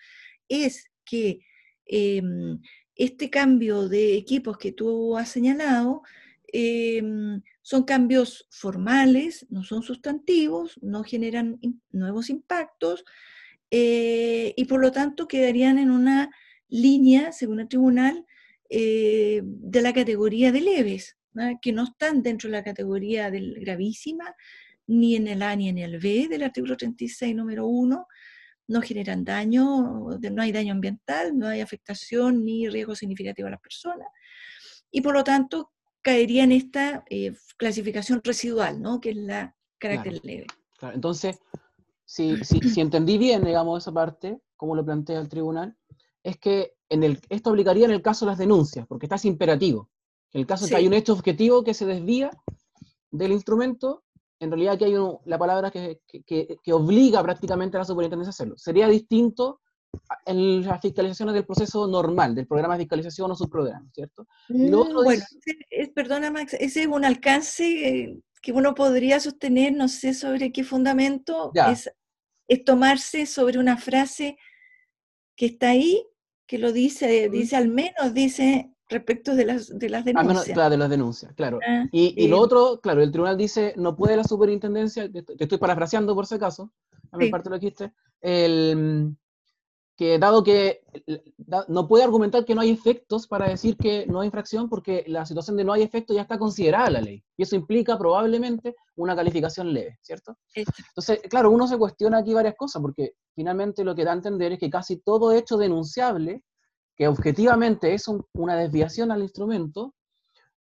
es 0.49 0.91
que 1.05 1.41
em, 1.87 2.61
este 2.95 3.31
cambio 3.31 3.89
de 3.89 4.17
equipos 4.17 4.59
que 4.59 4.73
tú 4.73 5.17
has 5.17 5.29
señalado 5.29 6.03
Em, 6.51 7.43
son 7.61 7.83
cambios 7.83 8.47
formales, 8.51 9.47
no 9.51 9.65
son 9.65 9.83
sustantivos, 9.83 10.79
no 10.81 11.05
generan 11.05 11.61
nuevos 11.91 12.31
impactos 12.31 13.05
eh, 13.71 14.55
y 14.57 14.65
por 14.65 14.81
lo 14.81 14.91
tanto 14.91 15.29
quedarían 15.29 15.79
en 15.79 15.91
una 15.91 16.31
línea, 16.69 17.33
según 17.33 17.61
el 17.61 17.69
tribunal, 17.69 18.25
eh, 18.71 19.43
de 19.45 19.83
la 19.83 19.93
categoría 19.93 20.53
de 20.53 20.63
leves, 20.63 21.18
que 21.63 21.73
no 21.73 21.85
están 21.85 22.23
dentro 22.23 22.49
de 22.49 22.57
la 22.57 22.65
categoría 22.65 23.31
del 23.31 23.55
gravísima, 23.61 24.35
ni 24.87 25.17
en 25.17 25.29
el 25.29 25.43
A 25.43 25.55
ni 25.55 25.69
en 25.69 25.79
el 25.79 25.99
B 25.99 26.29
del 26.29 26.43
artículo 26.43 26.77
36, 26.77 27.35
número 27.37 27.67
1, 27.67 28.07
no 28.69 28.83
generan 28.83 29.25
daño, 29.25 30.19
no 30.19 30.43
hay 30.43 30.53
daño 30.53 30.73
ambiental, 30.73 31.37
no 31.37 31.47
hay 31.47 31.61
afectación 31.61 32.45
ni 32.45 32.69
riesgo 32.69 32.95
significativo 32.95 33.49
a 33.49 33.53
las 33.53 33.61
personas. 33.61 34.09
Y 34.91 35.01
por 35.01 35.15
lo 35.15 35.25
tanto, 35.25 35.73
caería 36.03 36.45
en 36.45 36.53
esta 36.53 37.05
eh, 37.09 37.35
clasificación 37.57 38.21
residual, 38.23 38.81
¿no? 38.81 39.01
Que 39.01 39.11
es 39.11 39.17
la 39.17 39.55
carácter 39.79 40.21
leve. 40.23 40.47
Entonces, 40.83 41.39
si, 42.05 42.37
si, 42.45 42.81
entendí 42.81 43.19
bien, 43.19 43.45
digamos, 43.45 43.83
esa 43.83 43.93
parte, 43.93 44.39
como 44.57 44.75
lo 44.75 44.85
plantea 44.85 45.21
el 45.21 45.29
tribunal, 45.29 45.77
es 46.23 46.37
que 46.39 46.75
en 46.89 47.03
el, 47.03 47.21
esto 47.29 47.51
aplicaría 47.51 47.87
en 47.87 47.93
el 47.93 48.03
caso 48.03 48.25
de 48.25 48.33
las 48.33 48.39
denuncias, 48.39 48.87
porque 48.87 49.07
está 49.07 49.17
imperativo. 49.27 49.91
En 50.33 50.41
el 50.41 50.47
caso 50.47 50.65
de 50.65 50.71
que 50.71 50.77
hay 50.77 50.87
un 50.87 50.95
hecho 50.95 51.13
objetivo 51.13 51.65
que 51.65 51.75
se 51.75 51.87
desvía 51.87 52.31
del 53.11 53.33
instrumento, 53.33 54.05
en 54.41 54.51
realidad 54.51 54.75
aquí 54.75 54.85
hay 54.85 54.95
la 55.25 55.39
palabra 55.39 55.71
que, 55.71 56.01
que, 56.07 56.59
que, 56.63 56.73
obliga 56.73 57.23
prácticamente 57.23 57.77
a 57.77 57.81
la 57.81 57.85
superintendencia 57.85 58.31
a 58.31 58.31
hacerlo. 58.31 58.57
Sería 58.57 58.89
distinto 58.89 59.61
en 60.27 60.65
las 60.65 60.81
fiscalizaciones 60.81 61.35
del 61.35 61.47
proceso 61.47 61.87
normal, 61.87 62.35
del 62.35 62.47
programa 62.47 62.75
de 62.75 62.85
fiscalización 62.85 63.31
o 63.31 63.35
subprograma, 63.35 63.89
¿cierto? 63.93 64.27
Mm, 64.49 64.71
bueno, 64.71 65.25
perdona 65.95 66.31
Max, 66.31 66.55
ese 66.55 66.83
es 66.83 66.87
un 66.87 67.05
alcance 67.05 67.89
eh, 67.89 68.19
que 68.43 68.53
uno 68.53 68.75
podría 68.75 69.19
sostener, 69.19 69.73
no 69.73 69.89
sé 69.89 70.15
sobre 70.15 70.53
qué 70.53 70.63
fundamento, 70.63 71.51
es, 71.71 71.91
es, 72.47 72.65
tomarse 72.65 73.27
sobre 73.27 73.59
una 73.59 73.77
frase 73.77 74.37
que 75.35 75.47
está 75.47 75.71
ahí, 75.71 76.05
que 76.47 76.59
lo 76.59 76.73
dice, 76.73 77.29
dice 77.29 77.57
al 77.57 77.69
menos, 77.69 78.15
dice 78.15 78.71
respecto 78.89 79.35
de 79.35 79.45
las, 79.45 79.79
de 79.79 79.89
las 79.89 80.05
denuncias. 80.05 80.55
claro, 80.55 80.71
de 80.71 80.77
las 80.77 80.91
denuncias, 80.91 81.33
claro. 81.35 81.59
Ah, 81.67 81.87
y, 81.93 82.27
lo 82.29 82.41
otro, 82.41 82.81
claro, 82.81 83.03
el 83.03 83.11
tribunal 83.11 83.37
dice, 83.37 83.75
no 83.77 83.97
puede 83.97 84.17
la 84.17 84.25
superintendencia, 84.25 85.11
te, 85.11 85.25
estoy 85.39 85.59
parafraseando 85.59 86.15
por 86.15 86.27
si 86.27 86.35
acaso, 86.35 86.73
a 87.11 87.17
mi 87.17 87.31
parte 87.31 87.51
lo 87.51 87.59
quiste, 87.59 87.93
el, 88.21 89.17
que 89.99 90.17
dado 90.17 90.45
que 90.45 90.85
no 91.67 91.89
puede 91.89 92.05
argumentar 92.05 92.45
que 92.45 92.55
no 92.55 92.61
hay 92.61 92.71
efectos 92.71 93.27
para 93.27 93.49
decir 93.49 93.77
que 93.77 94.07
no 94.07 94.21
hay 94.21 94.27
infracción 94.27 94.69
porque 94.69 95.03
la 95.09 95.27
situación 95.27 95.57
de 95.57 95.65
no 95.65 95.73
hay 95.73 95.83
efecto 95.83 96.15
ya 96.15 96.23
está 96.23 96.39
considerada 96.39 96.89
la 96.89 97.01
ley. 97.01 97.25
Y 97.37 97.43
eso 97.43 97.57
implica 97.57 97.99
probablemente 97.99 98.77
una 98.95 99.17
calificación 99.17 99.75
leve, 99.75 99.99
¿cierto? 100.01 100.39
Entonces, 100.55 101.21
claro, 101.29 101.51
uno 101.51 101.67
se 101.67 101.77
cuestiona 101.77 102.19
aquí 102.19 102.33
varias 102.33 102.55
cosas 102.55 102.81
porque 102.81 103.15
finalmente 103.35 103.83
lo 103.83 103.97
que 103.97 104.05
da 104.05 104.13
a 104.13 104.15
entender 104.15 104.53
es 104.53 104.61
que 104.61 104.71
casi 104.71 104.99
todo 104.99 105.33
hecho 105.33 105.57
denunciable, 105.57 106.45
que 106.99 107.07
objetivamente 107.07 107.95
es 107.95 108.07
una 108.35 108.57
desviación 108.57 109.13
al 109.13 109.23
instrumento, 109.23 109.95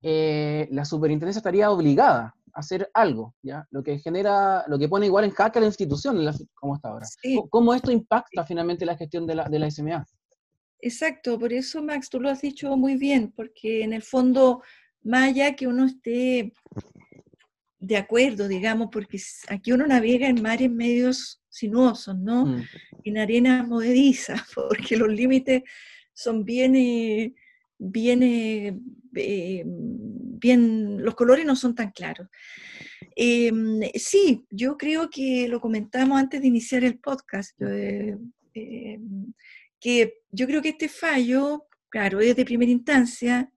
eh, 0.02 0.68
la 0.72 0.84
superintendencia 0.84 1.38
estaría 1.38 1.70
obligada 1.70 2.34
hacer 2.52 2.90
algo, 2.92 3.34
¿ya? 3.42 3.66
Lo 3.70 3.82
que 3.82 3.98
genera, 3.98 4.64
lo 4.68 4.78
que 4.78 4.88
pone 4.88 5.06
igual 5.06 5.24
en 5.24 5.30
jaque 5.30 5.58
a 5.58 5.62
la 5.62 5.68
institución, 5.68 6.18
como 6.54 6.74
está 6.76 6.88
ahora. 6.88 7.06
¿Cómo 7.50 7.72
esto 7.74 7.90
impacta 7.90 8.44
finalmente 8.44 8.84
la 8.84 8.96
gestión 8.96 9.26
de 9.26 9.36
la, 9.36 9.48
de 9.48 9.58
la 9.58 9.70
SMA? 9.70 10.04
Exacto, 10.80 11.38
por 11.38 11.52
eso 11.52 11.82
Max, 11.82 12.10
tú 12.10 12.20
lo 12.20 12.28
has 12.28 12.42
dicho 12.42 12.76
muy 12.76 12.96
bien, 12.96 13.32
porque 13.34 13.82
en 13.82 13.92
el 13.92 14.02
fondo, 14.02 14.62
más 15.02 15.30
allá 15.30 15.54
que 15.56 15.66
uno 15.66 15.86
esté 15.86 16.52
de 17.78 17.96
acuerdo, 17.96 18.48
digamos, 18.48 18.88
porque 18.90 19.18
aquí 19.48 19.72
uno 19.72 19.86
navega 19.86 20.28
en 20.28 20.42
mares 20.42 20.70
medios 20.70 21.42
sinuosos, 21.48 22.16
¿no? 22.16 22.46
Mm. 22.46 22.62
En 23.04 23.18
arenas 23.18 23.66
movedizas, 23.66 24.42
porque 24.54 24.96
los 24.96 25.08
límites 25.08 25.62
son 26.14 26.44
bien, 26.44 26.74
eh, 26.76 27.34
bien 27.78 28.22
eh, 28.22 28.78
eh, 29.16 29.64
bien, 29.66 31.04
los 31.04 31.14
colores 31.14 31.44
no 31.44 31.56
son 31.56 31.74
tan 31.74 31.90
claros. 31.90 32.28
Em, 33.16 33.80
sí, 33.94 34.44
yo 34.50 34.76
creo 34.76 35.10
que 35.10 35.46
lo 35.48 35.60
comentamos 35.60 36.18
antes 36.18 36.40
de 36.40 36.48
iniciar 36.48 36.84
el 36.84 36.98
podcast, 36.98 37.58
que 39.80 40.14
yo 40.30 40.46
creo 40.46 40.62
que 40.62 40.70
este 40.70 40.88
fallo, 40.88 41.66
claro, 41.90 42.20
es 42.20 42.36
de 42.36 42.44
primera 42.44 42.72
instancia, 42.72 43.52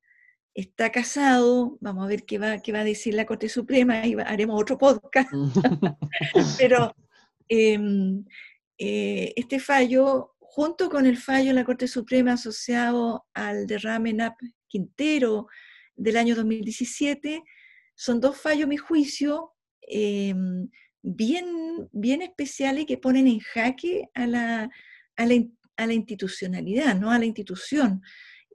está 0.58 0.92
casado, 0.92 1.78
vamos 1.82 2.04
a 2.04 2.08
ver 2.08 2.26
qué 2.26 2.40
va, 2.40 2.58
qué 2.58 2.72
va 2.72 2.80
a 2.80 2.84
decir 2.84 3.14
la 3.14 3.28
Corte 3.28 3.48
Suprema 3.48 4.06
y 4.08 4.16
haremos 4.26 4.60
otro 4.60 4.76
podcast, 4.78 5.30
pero 6.60 6.96
em, 7.48 8.26
eh, 8.80 9.34
este 9.36 9.60
fallo, 9.60 10.36
junto 10.58 10.90
con 10.90 11.06
el 11.06 11.18
fallo 11.18 11.50
de 11.50 11.54
la 11.54 11.64
Corte 11.64 11.88
Suprema 11.88 12.34
asociado 12.34 13.28
al 13.36 13.68
derrame 13.68 14.12
NAP 14.12 14.40
Quintero, 14.68 15.46
del 15.96 16.18
año 16.18 16.36
2017, 16.36 17.44
son 17.94 18.20
dos 18.20 18.42
fallos, 18.42 18.64
a 18.64 18.68
mi 18.68 18.78
juicio, 18.78 19.52
em, 19.82 20.68
bien, 21.04 21.46
bien 21.92 22.24
especiales 22.24 22.88
que 22.88 22.98
ponen 22.98 23.28
en 23.28 23.38
jaque 23.40 24.10
a 24.16 24.26
la, 24.26 24.70
a 25.16 25.26
la, 25.28 25.94
institucionalidad, 25.94 26.96
¿no? 26.96 27.12
a 27.12 27.20
la 27.20 27.26
institución. 27.26 28.02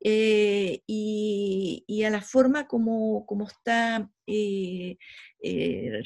Eh, 0.05 0.83
y, 0.87 2.03
a 2.05 2.11
la 2.11 2.21
forma 2.21 2.67
como, 2.67 3.25
como 3.27 3.47
está 3.47 4.11
eh, 4.27 4.97
eh, 5.41 6.03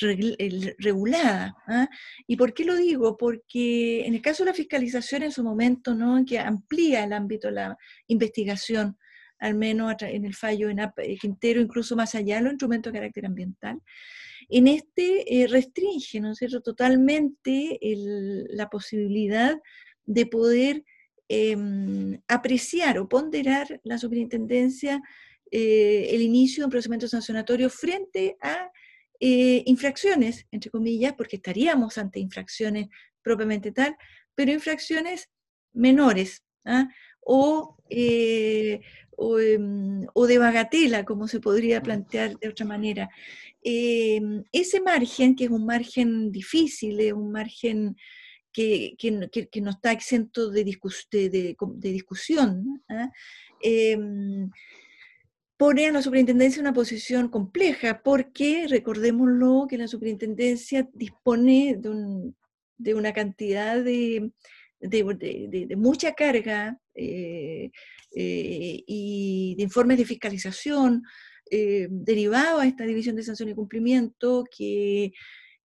regulada. 0.78 1.56
¿ah? 1.66 1.88
¿Y 2.26 2.36
por 2.36 2.52
qué 2.52 2.66
lo 2.66 2.76
digo? 2.76 3.16
Porque 3.16 4.06
en 4.06 4.14
el 4.14 4.20
caso 4.20 4.44
de 4.44 4.50
la 4.50 4.54
fiscalización 4.54 5.22
en 5.22 5.32
su 5.32 5.42
momento, 5.42 5.94
¿no? 5.94 6.22
que 6.26 6.38
amplía 6.38 7.04
el 7.04 7.14
ámbito 7.14 7.48
de 7.48 7.54
la 7.54 7.78
investigación, 8.08 8.98
al 9.38 9.54
menos 9.54 9.94
en 10.00 10.26
el 10.26 10.34
fallo 10.34 10.68
en 10.68 10.78
Quintero, 11.18 11.62
incluso 11.62 11.96
más 11.96 12.14
allá 12.14 12.36
de 12.36 12.42
los 12.42 12.52
instrumentos 12.52 12.92
de 12.92 12.98
carácter 12.98 13.24
ambiental. 13.24 13.80
En 14.50 14.68
este 14.68 15.46
restringe, 15.50 16.20
¿no 16.20 16.34
cierto?, 16.34 16.60
totalmente 16.60 17.78
la 18.50 18.68
posibilidad 18.68 19.58
de 20.04 20.26
poder 20.26 20.84
em, 21.28 22.20
apreciar 22.28 22.98
o 22.98 23.08
ponderar 23.08 23.80
la 23.84 23.98
superintendencia 23.98 25.02
eh, 25.50 26.08
el 26.10 26.22
inicio 26.22 26.62
de 26.62 26.64
un 26.66 26.70
procedimiento 26.70 27.08
sancionatorio 27.08 27.70
frente 27.70 28.36
a 28.40 28.70
infracciones, 29.18 30.46
entre 30.50 30.70
comillas, 30.70 31.14
porque 31.14 31.36
estaríamos 31.36 31.96
ante 31.96 32.20
infracciones 32.20 32.88
propiamente 33.22 33.72
tal, 33.72 33.96
pero 34.34 34.52
infracciones 34.52 35.30
menores, 35.72 36.44
¿ah? 36.66 36.86
o, 37.20 37.78
Em, 39.18 40.06
o, 40.14 40.26
de 40.26 40.38
bagatela, 40.38 41.04
como 41.04 41.26
se 41.26 41.40
podría 41.40 41.82
plantear 41.82 42.38
de 42.38 42.48
otra 42.48 42.66
manera. 42.66 43.08
Em, 43.62 44.44
ese 44.52 44.80
margen, 44.80 45.34
que 45.34 45.44
es 45.44 45.50
un 45.50 45.64
margen 45.64 46.30
difícil, 46.30 47.00
es 47.00 47.12
un 47.12 47.32
margen 47.32 47.96
que, 48.56 48.96
que, 49.50 49.60
no 49.60 49.70
está 49.70 49.92
exento 49.92 50.50
de, 50.50 50.64
de, 50.64 51.90
discusión, 51.92 52.82
¿ah? 52.88 53.12
em, 53.60 54.48
pone 55.58 55.86
a 55.86 55.92
la 55.92 56.00
superintendencia 56.00 56.60
en 56.60 56.66
una 56.66 56.72
posición 56.72 57.28
compleja, 57.28 58.00
porque 58.02 58.66
recordémoslo 58.66 59.66
que 59.68 59.76
la 59.76 59.88
superintendencia 59.88 60.88
dispone 60.94 61.76
de, 61.78 62.32
de 62.78 62.94
una 62.94 63.12
cantidad 63.12 63.82
de, 63.82 64.32
mucha 65.76 66.14
carga 66.14 66.78
eh, 66.94 67.70
eh, 68.14 68.84
y 68.86 69.54
de 69.56 69.62
informes 69.62 69.98
de 69.98 70.06
fiscalización 70.06 71.02
eh, 71.50 71.88
derivados 71.90 72.62
a 72.62 72.66
esta 72.66 72.84
división 72.84 73.16
de 73.16 73.22
sanción 73.22 73.50
y 73.50 73.54
cumplimiento 73.54 74.44
que, 74.50 75.12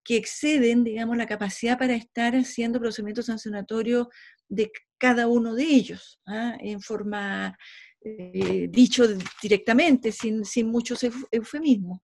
que 0.03 0.17
exceden, 0.17 0.83
digamos, 0.83 1.17
la 1.17 1.27
capacidad 1.27 1.77
para 1.77 1.93
estar 1.95 2.35
haciendo 2.35 2.79
procedimientos 2.79 3.27
sancionatorios 3.27 4.07
de 4.49 4.71
cada 4.97 5.27
uno 5.27 5.55
de 5.55 5.63
ellos, 5.63 6.19
¿ah? 6.27 6.57
en 6.59 6.81
forma, 6.81 7.57
eh, 8.03 8.67
dicho 8.69 9.07
directamente, 9.41 10.11
sin, 10.11 10.45
sin 10.45 10.67
muchos 10.67 11.05
eufemismos. 11.31 11.99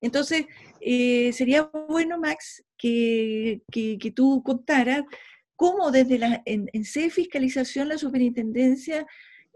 Entonces, 0.00 0.46
sería 0.80 1.70
bueno, 1.88 2.18
Max, 2.18 2.64
que, 2.78 3.60
que, 3.70 4.12
tú 4.16 4.42
contaras 4.42 5.02
cómo 5.56 5.90
desde 5.90 6.18
la, 6.18 6.42
en, 6.46 6.70
en 6.72 6.84
fiscalización 6.84 7.88
la 7.90 7.98
superintendencia 7.98 9.06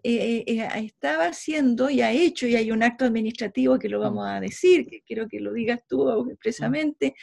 eh, 0.07 0.45
eh, 0.47 0.69
estaba 0.85 1.29
haciendo 1.29 1.89
y 1.89 2.03
ha 2.03 2.13
hecho, 2.13 2.47
y 2.47 2.57
hay 2.57 2.71
un 2.71 2.83
acto 2.83 3.07
administrativo 3.07 3.79
que 3.79 3.89
lo 3.89 4.01
vamos 4.01 4.27
a 4.29 4.39
decir, 4.39 4.87
que 4.87 5.01
quiero 5.01 5.27
que 5.29 5.41
lo 5.41 5.55
digas 5.55 5.81
tú 5.89 6.07
expresamente, 6.31 7.15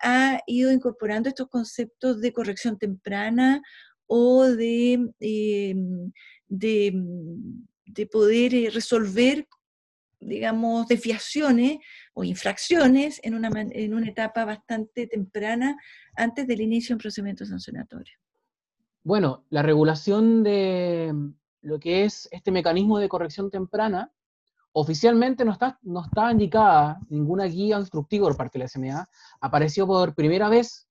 ha 0.00 0.40
ido 0.46 0.72
incorporando 0.72 1.28
estos 1.28 1.48
conceptos 1.48 2.20
de 2.20 2.32
corrección 2.32 2.78
temprana 2.78 3.62
o 4.06 4.44
de, 4.44 5.12
em, 5.20 6.12
de, 6.48 8.06
poder 8.10 8.54
eh, 8.54 8.70
resolver, 8.70 9.46
digamos, 10.20 10.86
desviaciones 10.88 11.78
o 12.14 12.24
infracciones 12.24 13.20
en 13.22 13.34
una, 13.34 13.50
en 13.54 13.94
una 13.94 14.08
etapa 14.08 14.44
bastante 14.44 15.06
temprana 15.06 15.76
antes 16.14 16.46
del 16.46 16.60
inicio 16.60 16.88
de 16.88 16.94
un 16.94 17.00
procedimiento 17.00 17.44
sancionatorio. 17.44 18.18
Bueno, 19.02 19.44
la 19.50 19.62
regulación 19.62 20.42
de, 20.42 21.12
lo 21.66 21.80
que 21.80 22.04
es 22.04 22.28
este 22.30 22.52
mecanismo 22.52 22.98
de 22.98 23.08
corrección 23.08 23.50
temprana, 23.50 24.12
oficialmente 24.78 25.42
no 25.42 25.52
está, 25.52 25.78
no 25.82 26.04
está 26.04 26.30
indicada 26.30 27.00
ninguna 27.08 27.44
guía 27.44 27.78
instructiva 27.78 28.26
por 28.26 28.36
parte 28.36 28.58
de 28.58 28.64
la 28.64 28.68
SMA. 28.68 29.08
Apareció 29.40 29.86
por 29.86 30.14
primera 30.14 30.50
vez 30.50 30.86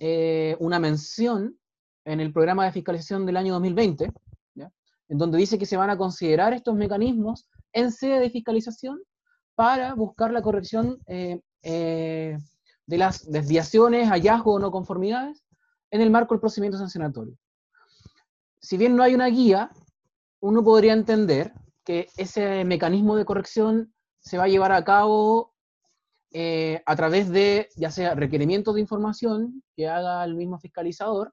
eh, 0.00 0.56
una 0.58 0.80
mención 0.80 1.56
en 2.04 2.18
el 2.18 2.32
programa 2.32 2.64
de 2.64 2.72
fiscalización 2.72 3.26
del 3.26 3.36
año 3.36 3.52
2020, 3.52 4.12
en 5.10 5.18
donde 5.18 5.38
dice 5.38 5.56
que 5.56 5.66
se 5.66 5.76
van 5.76 5.88
a 5.88 5.96
considerar 5.96 6.52
estos 6.52 6.74
mecanismos 6.74 7.48
en 7.72 7.92
sede 7.92 8.18
de 8.18 8.28
fiscalización 8.28 9.00
para 9.54 9.94
buscar 9.94 10.32
la 10.32 10.42
corrección 10.42 10.98
eh, 11.06 11.40
eh, 11.62 12.36
de 12.86 12.98
las 12.98 13.30
desviaciones, 13.30 14.08
hallazgos 14.08 14.56
o 14.56 14.58
no 14.58 14.72
conformidades 14.72 15.44
en 15.92 16.00
el 16.00 16.10
marco 16.10 16.34
del 16.34 16.40
procedimiento 16.40 16.76
sancionatorio. 16.76 17.38
Si 18.60 18.76
bien 18.76 18.96
no 18.96 19.04
hay 19.04 19.14
una 19.14 19.28
guía, 19.28 19.70
uno 20.40 20.64
podría 20.64 20.92
entender 20.92 21.52
que 21.88 22.06
ese 22.18 22.66
mecanismo 22.66 23.16
de 23.16 23.24
corrección 23.24 23.94
se 24.20 24.36
va 24.36 24.44
a 24.44 24.48
llevar 24.48 24.72
a 24.72 24.84
cabo 24.84 25.54
eh, 26.32 26.82
a 26.84 26.94
través 26.94 27.30
de, 27.30 27.70
ya 27.76 27.90
sea 27.90 28.14
requerimientos 28.14 28.74
de 28.74 28.82
información 28.82 29.62
que 29.74 29.88
haga 29.88 30.22
el 30.22 30.34
mismo 30.34 30.58
fiscalizador, 30.58 31.32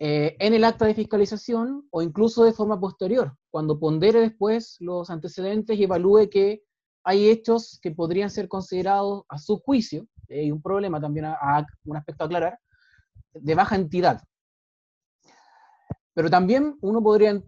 eh, 0.00 0.34
en 0.40 0.52
el 0.52 0.64
acta 0.64 0.84
de 0.86 0.96
fiscalización 0.96 1.86
o 1.92 2.02
incluso 2.02 2.42
de 2.42 2.54
forma 2.54 2.80
posterior, 2.80 3.36
cuando 3.48 3.78
pondere 3.78 4.18
después 4.18 4.78
los 4.80 5.10
antecedentes 5.10 5.78
y 5.78 5.84
evalúe 5.84 6.28
que 6.28 6.64
hay 7.04 7.28
hechos 7.28 7.78
que 7.80 7.92
podrían 7.92 8.30
ser 8.30 8.48
considerados 8.48 9.22
a 9.28 9.38
su 9.38 9.58
juicio, 9.58 10.08
hay 10.28 10.50
un 10.50 10.60
problema 10.60 11.00
también, 11.00 11.26
a, 11.26 11.64
un 11.84 11.96
aspecto 11.96 12.24
a 12.24 12.26
aclarar, 12.26 12.58
de 13.32 13.54
baja 13.54 13.76
entidad, 13.76 14.20
Pero 16.14 16.30
también 16.30 16.76
uno 16.80 17.00
podría, 17.00 17.40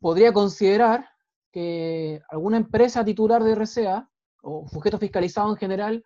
podría 0.00 0.32
considerar 0.32 1.08
que 1.52 2.20
alguna 2.28 2.58
empresa 2.58 3.04
titular 3.04 3.42
de 3.42 3.54
RCA 3.54 4.08
o 4.42 4.68
sujeto 4.68 4.98
fiscalizado 4.98 5.50
en 5.50 5.56
general 5.56 6.04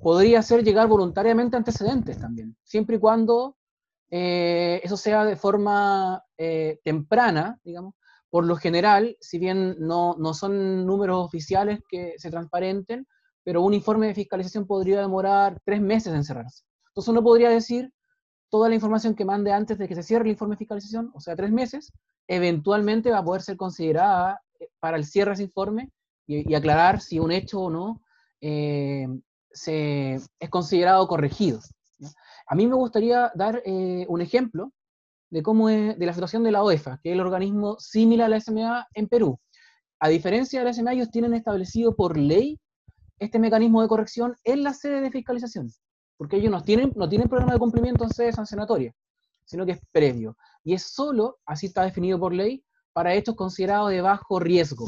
podría 0.00 0.40
hacer 0.40 0.62
llegar 0.62 0.88
voluntariamente 0.88 1.56
antecedentes 1.56 2.18
también, 2.18 2.56
siempre 2.62 2.96
y 2.96 2.98
cuando 2.98 3.56
eh, 4.10 4.80
eso 4.82 4.96
sea 4.96 5.24
de 5.24 5.36
forma 5.36 6.22
eh, 6.36 6.78
temprana, 6.84 7.58
digamos. 7.64 7.94
Por 8.30 8.46
lo 8.46 8.56
general, 8.56 9.16
si 9.20 9.38
bien 9.38 9.76
no, 9.78 10.16
no 10.18 10.34
son 10.34 10.84
números 10.84 11.24
oficiales 11.24 11.80
que 11.88 12.14
se 12.18 12.30
transparenten, 12.30 13.06
pero 13.44 13.62
un 13.62 13.74
informe 13.74 14.08
de 14.08 14.14
fiscalización 14.14 14.66
podría 14.66 15.00
demorar 15.00 15.60
tres 15.64 15.80
meses 15.80 16.12
en 16.12 16.24
cerrarse. 16.24 16.64
Entonces 16.88 17.08
uno 17.10 17.22
podría 17.22 17.50
decir, 17.50 17.92
toda 18.54 18.68
la 18.68 18.76
información 18.76 19.16
que 19.16 19.24
mande 19.24 19.50
antes 19.50 19.76
de 19.78 19.88
que 19.88 19.96
se 19.96 20.04
cierre 20.04 20.26
el 20.26 20.30
informe 20.30 20.54
de 20.54 20.58
fiscalización, 20.58 21.10
o 21.12 21.20
sea, 21.20 21.34
tres 21.34 21.50
meses, 21.50 21.92
eventualmente 22.28 23.10
va 23.10 23.18
a 23.18 23.24
poder 23.24 23.42
ser 23.42 23.56
considerada 23.56 24.40
eh, 24.60 24.68
para 24.78 24.96
el 24.96 25.04
cierre 25.04 25.30
de 25.30 25.34
ese 25.34 25.42
informe 25.42 25.90
y, 26.24 26.54
aclarar 26.54 27.00
si 27.00 27.18
un 27.18 27.32
hecho 27.32 27.62
o 27.62 27.68
no 27.68 28.00
eh, 28.40 29.08
se, 29.50 30.20
es 30.38 30.50
considerado 30.50 31.04
corregido. 31.08 31.58
A 32.46 32.54
mí 32.54 32.68
me 32.68 32.76
gustaría 32.76 33.32
dar 33.34 33.60
eh, 33.66 34.06
un 34.08 34.20
ejemplo 34.20 34.72
de 35.30 35.42
cómo 35.42 35.68
es, 35.68 35.98
de 35.98 36.06
la 36.06 36.12
situación 36.12 36.44
de 36.44 36.52
la 36.52 36.62
OEFA, 36.62 37.00
que 37.02 37.10
es 37.10 37.14
el 37.14 37.22
organismo 37.22 37.76
similar 37.80 38.26
a 38.26 38.28
la 38.28 38.40
SMA 38.40 38.86
en 38.94 39.08
Perú. 39.08 39.36
A 39.98 40.08
diferencia 40.08 40.60
de 40.60 40.66
la 40.66 40.72
SMA, 40.72 40.92
ellos 40.92 41.10
tienen 41.10 41.34
establecido 41.34 41.96
por 41.96 42.16
ley 42.16 42.60
este 43.18 43.40
mecanismo 43.40 43.82
de 43.82 43.88
corrección 43.88 44.36
en 44.44 44.62
la 44.62 44.74
sede 44.74 45.00
de 45.00 45.10
fiscalización, 45.10 45.72
porque 46.16 46.36
ellos 46.36 46.50
no 46.50 46.62
tienen, 46.62 46.92
no 46.96 47.08
tienen 47.08 47.28
programa 47.28 47.52
de 47.54 47.58
cumplimiento 47.58 48.04
en 48.04 48.10
sede 48.10 48.32
sancionatoria, 48.32 48.94
sino 49.44 49.66
que 49.66 49.72
es 49.72 49.80
previo. 49.92 50.36
Y 50.62 50.74
es 50.74 50.82
solo, 50.82 51.38
así 51.44 51.66
está 51.66 51.82
definido 51.82 52.18
por 52.18 52.32
ley, 52.32 52.64
para 52.92 53.14
hechos 53.14 53.34
considerados 53.34 53.90
de 53.90 54.00
bajo 54.00 54.38
riesgo. 54.38 54.86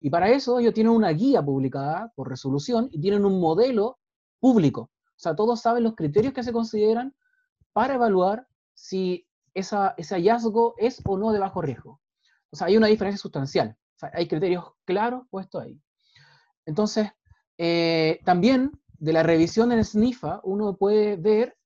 Y 0.00 0.08
para 0.08 0.30
eso 0.30 0.58
ellos 0.58 0.72
tienen 0.72 0.92
una 0.92 1.10
guía 1.10 1.42
publicada 1.42 2.10
por 2.14 2.28
resolución 2.28 2.88
y 2.90 3.00
tienen 3.00 3.24
un 3.24 3.40
modelo 3.40 3.98
público. 4.38 4.82
O 4.82 5.22
sea, 5.22 5.36
todos 5.36 5.60
saben 5.60 5.84
los 5.84 5.94
criterios 5.94 6.32
que 6.32 6.42
se 6.42 6.52
consideran 6.52 7.14
para 7.72 7.94
evaluar 7.94 8.46
si 8.72 9.26
ese 9.52 10.14
hallazgo 10.14 10.74
es 10.78 11.02
o 11.04 11.18
no 11.18 11.32
de 11.32 11.38
bajo 11.38 11.60
riesgo. 11.60 12.00
O 12.50 12.56
sea, 12.56 12.68
hay 12.68 12.76
una 12.76 12.86
diferencia 12.86 13.20
sustancial. 13.20 13.76
O 13.96 13.98
sea, 13.98 14.10
hay 14.14 14.26
criterios 14.26 14.64
claros 14.86 15.24
puestos 15.28 15.62
ahí. 15.62 15.78
Entonces, 16.64 17.10
eh, 17.58 18.20
también 18.24 18.72
de 19.00 19.12
la 19.12 19.22
revisión 19.22 19.72
en 19.72 19.84
SNIFA, 19.84 20.40
uno 20.44 20.76
puede 20.76 21.16
ver 21.16 21.56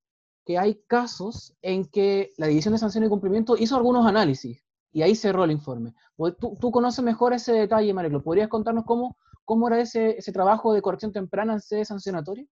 que 0.46 0.58
hay 0.58 0.80
casos 0.86 1.54
en 1.60 1.84
que 1.84 2.32
la 2.38 2.46
División 2.46 2.72
de 2.72 2.78
Sanción 2.78 3.04
y 3.04 3.08
Cumplimiento 3.08 3.56
hizo 3.58 3.76
algunos 3.76 4.06
análisis 4.06 4.62
y 4.92 5.02
ahí 5.02 5.14
cerró 5.14 5.44
el 5.44 5.50
informe. 5.50 5.94
Pues, 6.16 6.34
tú, 6.38 6.56
tú 6.60 6.70
conoces 6.70 7.04
mejor 7.04 7.32
ese 7.32 7.52
detalle, 7.52 7.92
Marilo. 7.92 8.22
¿Podrías 8.22 8.48
contarnos 8.48 8.84
cómo, 8.84 9.18
cómo 9.44 9.68
era 9.68 9.80
ese, 9.80 10.16
ese 10.16 10.32
trabajo 10.32 10.72
de 10.72 10.80
corrección 10.80 11.12
temprana 11.12 11.54
en 11.54 11.60
sede 11.60 11.84
sancionatoria? 11.84 12.46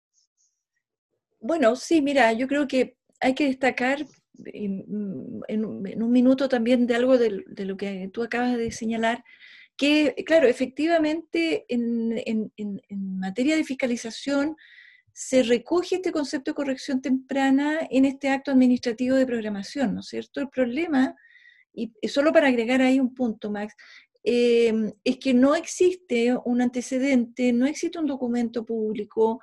Bueno, 1.41 1.77
sí, 1.77 2.03
mira, 2.03 2.33
yo 2.33 2.49
creo 2.49 2.67
que 2.67 2.97
hay 3.21 3.35
que 3.35 3.47
destacar 3.47 4.07
en, 4.47 5.43
un 5.49 6.13
minuto 6.13 6.49
también 6.49 6.87
de 6.87 6.95
algo 6.95 7.19
de, 7.19 7.45
lo 7.65 7.77
que 7.77 8.11
tú 8.13 8.23
acabas 8.23 8.57
de 8.57 8.71
señalar, 8.73 9.25
que, 9.81 10.15
claro, 10.27 10.47
efectivamente 10.47 11.65
en, 11.67 12.53
materia 13.19 13.57
de 13.57 13.65
fiscalización 13.65 14.55
se 15.11 15.43
recoge 15.43 15.95
este 15.95 16.13
concepto 16.13 16.51
de 16.51 16.55
corrección 16.55 17.01
temprana 17.01 17.89
en 17.91 18.05
este 18.05 18.29
acto 18.29 18.51
administrativo 18.51 19.17
de 19.17 19.25
programación, 19.25 19.95
¿no 19.95 20.01
es 20.01 20.09
cierto? 20.09 20.43
El 20.43 20.51
problema, 20.51 21.17
y 21.73 21.95
solo 22.09 22.31
para 22.31 22.49
agregar 22.49 22.83
ahí 22.83 23.01
un 23.01 23.15
punto, 23.15 23.51
Max, 23.51 23.75
eh, 24.23 24.93
es 25.03 25.17
que 25.17 25.33
no 25.33 25.55
existe 25.55 26.37
un 26.45 26.61
antecedente, 26.61 27.51
no 27.55 27.65
existe 27.65 27.99
un 27.99 28.07
documento 28.07 28.67
público 28.67 29.41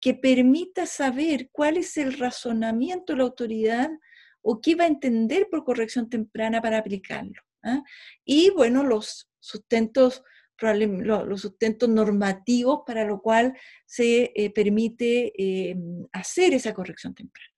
que 0.00 0.14
permita 0.14 0.86
saber 0.86 1.50
cuál 1.52 1.76
es 1.76 1.98
el 1.98 2.18
razonamiento 2.18 3.12
de 3.12 3.18
la 3.18 3.24
autoridad 3.24 3.90
o 4.40 4.62
qué 4.62 4.76
va 4.76 4.84
a 4.84 4.86
entender 4.86 5.48
por 5.50 5.62
corrección 5.62 6.08
temprana 6.08 6.62
para 6.62 6.78
aplicarlo. 6.78 7.42
¿ah? 7.62 7.82
Y 8.24 8.48
bueno, 8.48 8.82
los 8.82 9.28
sustentos, 9.44 10.22
los 10.58 11.40
sustentos 11.40 11.88
normativos 11.88 12.80
para 12.86 13.04
lo 13.04 13.20
cual 13.20 13.54
se 13.84 14.32
eh, 14.34 14.50
permite 14.50 15.32
eh, 15.36 15.76
hacer 16.12 16.54
esa 16.54 16.72
corrección 16.72 17.14
temprana. 17.14 17.50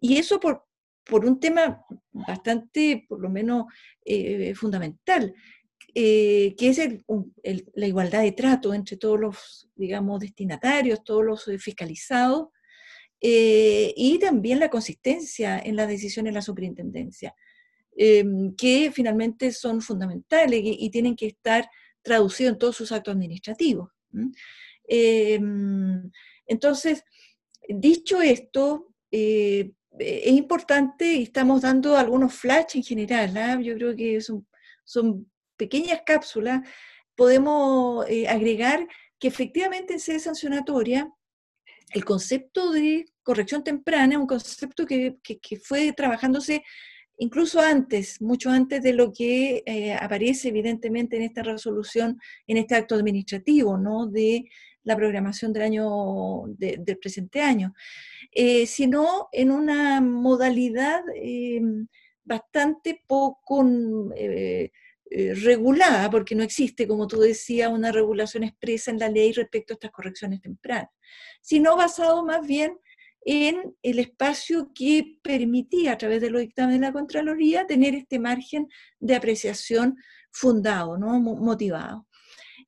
Y 0.00 0.16
eso 0.16 0.40
por, 0.40 0.64
por 1.04 1.26
un 1.26 1.38
tema 1.38 1.84
bastante, 2.12 3.04
por 3.08 3.20
lo 3.20 3.28
menos, 3.28 3.66
eh, 4.04 4.54
fundamental, 4.54 5.34
que 5.92 6.54
es 6.58 6.80
la 7.74 7.86
igualdad 7.86 8.22
de 8.22 8.32
trato 8.32 8.74
entre 8.74 8.96
todos 8.96 9.20
los, 9.20 9.68
digamos, 9.76 10.20
destinatarios, 10.20 11.04
todos 11.04 11.24
los 11.24 11.44
fiscalizados, 11.62 12.48
y 13.20 14.18
también 14.18 14.58
la 14.58 14.70
consistencia 14.70 15.58
en 15.58 15.76
las 15.76 15.88
decisiones 15.88 16.32
de 16.32 16.34
la 16.34 16.42
superintendencia. 16.42 17.34
Em, 17.96 18.54
que 18.56 18.90
finalmente 18.92 19.52
son 19.52 19.80
fundamentales 19.80 20.60
y, 20.64 20.90
tienen 20.90 21.14
que 21.14 21.26
estar 21.26 21.68
traducidos 22.02 22.54
en 22.54 22.58
todos 22.58 22.76
sus 22.76 22.90
actos 22.90 23.14
administrativos. 23.14 23.88
Em, 24.88 26.10
entonces, 26.46 27.04
dicho 27.68 28.20
esto, 28.20 28.88
eh, 29.12 29.70
es 29.98 30.32
importante 30.32 31.06
y 31.14 31.22
estamos 31.22 31.62
dando 31.62 31.96
algunos 31.96 32.34
flash 32.34 32.76
en 32.76 32.82
general, 32.82 33.36
¿ah? 33.36 33.60
yo 33.62 33.76
creo 33.76 33.94
que 33.94 34.20
son, 34.20 34.44
son 34.84 35.30
pequeñas 35.56 36.02
cápsulas, 36.04 36.66
podemos 37.14 38.04
eh, 38.08 38.26
agregar 38.26 38.88
que 39.20 39.28
efectivamente 39.28 39.92
en 39.94 40.00
sede 40.00 40.18
sancionatoria 40.18 41.08
el 41.92 42.04
concepto 42.04 42.72
de 42.72 43.04
corrección 43.22 43.62
temprana 43.62 44.14
es 44.14 44.20
un 44.20 44.26
concepto 44.26 44.84
que, 44.84 45.18
que 45.22 45.56
fue 45.58 45.92
trabajándose 45.92 46.64
incluso 47.18 47.60
antes, 47.60 48.20
mucho 48.20 48.50
antes 48.50 48.82
de 48.82 48.92
lo 48.92 49.12
que 49.12 49.62
eh, 49.66 49.94
aparece 49.94 50.48
evidentemente 50.48 51.16
en 51.16 51.22
esta 51.22 51.42
resolución, 51.42 52.20
en 52.46 52.56
este 52.56 52.74
acto 52.74 52.94
administrativo, 52.94 53.78
¿no? 53.78 54.06
De 54.06 54.44
la 54.82 54.96
programación 54.96 55.52
del 55.52 55.62
año, 55.62 56.44
del 56.58 56.98
presente 56.98 57.40
año, 57.40 57.74
eh, 58.32 58.66
sino 58.66 59.28
en 59.32 59.50
una 59.50 60.00
modalidad 60.02 61.02
eh, 61.14 61.60
bastante 62.24 63.02
poco 63.06 63.64
regulada, 65.10 66.10
porque 66.10 66.34
no 66.34 66.42
existe, 66.42 66.88
como 66.88 67.06
tú 67.06 67.20
decías, 67.20 67.70
una 67.70 67.92
regulación 67.92 68.42
expresa 68.42 68.90
en 68.90 68.98
la 68.98 69.08
ley 69.08 69.32
respecto 69.32 69.72
a 69.72 69.76
estas 69.76 69.92
correcciones 69.92 70.40
tempranas, 70.42 70.90
sino 71.40 71.76
basado 71.76 72.24
más 72.24 72.46
bien 72.46 72.78
en 73.24 73.74
el 73.82 73.98
espacio 73.98 74.70
que 74.74 75.18
permitía 75.22 75.92
a 75.92 75.98
través 75.98 76.20
de 76.20 76.30
los 76.30 76.42
dictámenes 76.42 76.80
de 76.80 76.86
la 76.86 76.92
Contraloría 76.92 77.66
tener 77.66 77.94
este 77.94 78.18
margen 78.18 78.68
de 79.00 79.14
apreciación 79.14 79.96
fundado, 80.30 80.98
¿no? 80.98 81.18
motivado. 81.20 82.06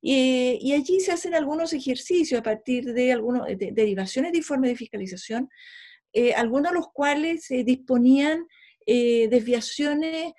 y 0.01 0.73
allí 0.73 0.99
se 0.99 1.11
hacen 1.11 1.35
algunos 1.35 1.73
ejercicios 1.73 2.39
a 2.39 2.43
partir 2.43 2.93
de 2.93 3.11
algunas 3.11 3.43
derivaciones 3.57 4.31
de 4.31 4.39
informes 4.39 4.71
de 4.71 4.77
fiscalización, 4.77 5.49
eh, 6.13 6.33
algunos 6.33 6.71
de 6.71 6.77
los 6.77 6.87
cuales 6.91 7.51
eh, 7.51 7.63
disponían 7.63 8.47
eh, 8.85 9.27
desviaciones 9.29 10.33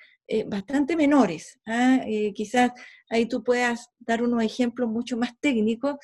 bastante 0.46 0.94
menores. 0.94 1.58
¿ah? 1.66 2.04
quizás 2.34 2.72
ahí 3.08 3.26
tú 3.26 3.42
puedas 3.42 3.88
dar 3.98 4.22
unos 4.22 4.42
ejemplos 4.42 4.86
mucho 4.90 5.16
más 5.16 5.32
técnicos 5.40 5.94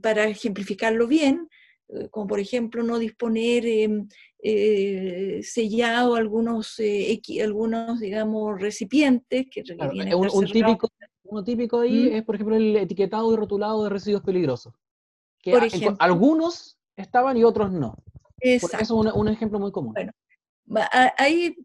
para 0.00 0.28
ejemplificarlo 0.28 1.08
bien, 1.08 1.48
eh, 1.48 1.61
como 2.10 2.26
por 2.26 2.40
ejemplo 2.40 2.82
no 2.82 2.98
disponer 2.98 3.66
em, 3.66 4.08
eh, 4.42 5.40
sellado 5.42 6.14
algunos, 6.14 6.78
eh, 6.78 7.20
algunos, 7.42 8.00
digamos, 8.00 8.60
recipientes 8.60 9.46
que 9.50 9.62
requerían 9.62 10.14
un, 10.14 10.46
típico, 10.46 10.88
uno 11.24 11.44
típico 11.44 11.80
ahí 11.80 12.10
¿Mm? 12.10 12.14
es, 12.14 12.22
por 12.24 12.34
ejemplo, 12.34 12.56
el 12.56 12.76
etiquetado 12.76 13.32
y 13.32 13.36
rotulado 13.36 13.84
de 13.84 13.90
residuos 13.90 14.22
peligrosos. 14.22 14.74
Que 15.40 15.54
algunos 15.98 16.78
estaban 16.96 17.36
y 17.36 17.44
otros 17.44 17.72
no. 17.72 17.96
Eso 18.38 18.68
es 18.78 18.90
un, 18.90 19.28
ejemplo 19.28 19.58
muy 19.58 19.72
común. 19.72 19.94
Bueno, 19.94 20.12
hay 21.18 21.56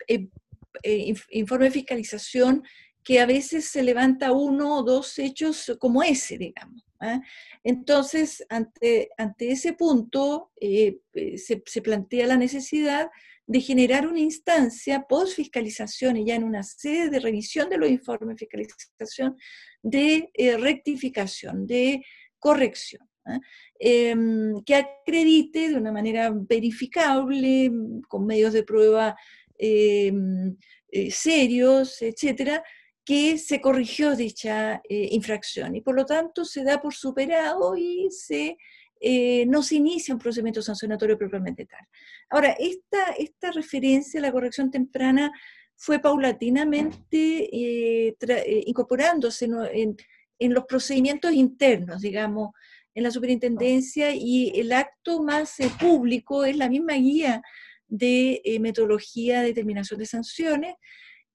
informe 1.31 1.65
de 1.65 1.71
fiscalización 1.71 2.63
que 3.03 3.19
a 3.19 3.25
veces 3.25 3.69
se 3.69 3.83
levanta 3.83 4.31
uno 4.31 4.79
o 4.79 4.83
dos 4.83 5.17
hechos 5.19 5.71
como 5.79 6.03
ese, 6.03 6.37
digamos. 6.37 6.86
¿Ah? 6.99 7.21
Entonces, 7.63 8.45
ante, 8.49 9.09
ese 9.39 9.73
punto, 9.73 10.51
eh, 10.59 10.99
eh, 11.13 11.37
se, 11.37 11.81
plantea 11.81 12.27
la 12.27 12.37
necesidad 12.37 13.09
de 13.45 13.61
generar 13.61 14.07
una 14.07 14.19
instancia 14.19 15.05
post-fiscalización 15.07 16.17
y 16.17 16.25
ya 16.25 16.35
en 16.35 16.43
una 16.43 16.63
sede 16.63 17.09
de 17.09 17.19
revisión 17.19 17.69
de 17.69 17.77
los 17.77 17.89
informes 17.89 18.35
de 18.35 18.45
fiscalización 18.45 19.37
de 19.81 20.29
eh, 20.33 20.57
rectificación, 20.57 21.65
de 21.65 22.03
corrección, 22.39 23.07
¿ah? 23.25 23.39
em, 23.79 24.61
que 24.65 24.75
acredite 24.75 25.69
de 25.69 25.75
una 25.75 25.91
manera 25.91 26.31
verificable, 26.33 27.71
con 28.07 28.25
medios 28.25 28.53
de 28.53 28.63
prueba 28.63 29.15
em, 29.57 30.55
serios, 31.09 32.01
etcétera, 32.01 32.63
que 33.07 33.37
se 33.37 33.61
corrigió 33.61 34.17
dicha 34.17 34.81
eh, 34.89 35.07
infracción 35.11 35.77
y 35.77 35.81
por 35.81 35.95
lo 35.95 36.05
tanto 36.05 36.43
se 36.43 36.65
da 36.65 36.81
por 36.81 36.93
superado 36.93 37.77
y 37.77 38.09
se, 38.11 38.57
no 39.47 39.63
se 39.63 39.75
inicia 39.75 40.13
un 40.13 40.19
procedimiento 40.19 40.61
sancionatorio 40.61 41.17
propiamente 41.17 41.65
tal. 41.65 41.87
Ahora, 42.29 42.57
esta, 42.59 43.51
referencia 43.53 44.19
a 44.19 44.23
la 44.23 44.31
corrección 44.33 44.69
temprana 44.69 45.31
fue 45.77 45.99
paulatinamente 45.99 47.49
incorporándose 48.65 49.47
en, 49.71 50.53
los 50.53 50.65
procedimientos 50.65 51.31
internos, 51.31 52.01
digamos, 52.01 52.49
en 52.97 53.03
la 53.03 53.11
superintendencia 53.11 54.11
y 54.11 54.59
el 54.59 54.71
acto 54.73 55.21
más 55.21 55.59
eh, 55.59 55.69
público 55.79 56.43
es 56.43 56.57
la 56.57 56.67
misma 56.67 56.93
guía 56.95 57.43
de 57.87 58.41
eh, 58.43 58.59
metodología 58.59 59.41
de 59.41 59.49
determinación 59.49 59.99
de 59.99 60.07
sanciones 60.07 60.73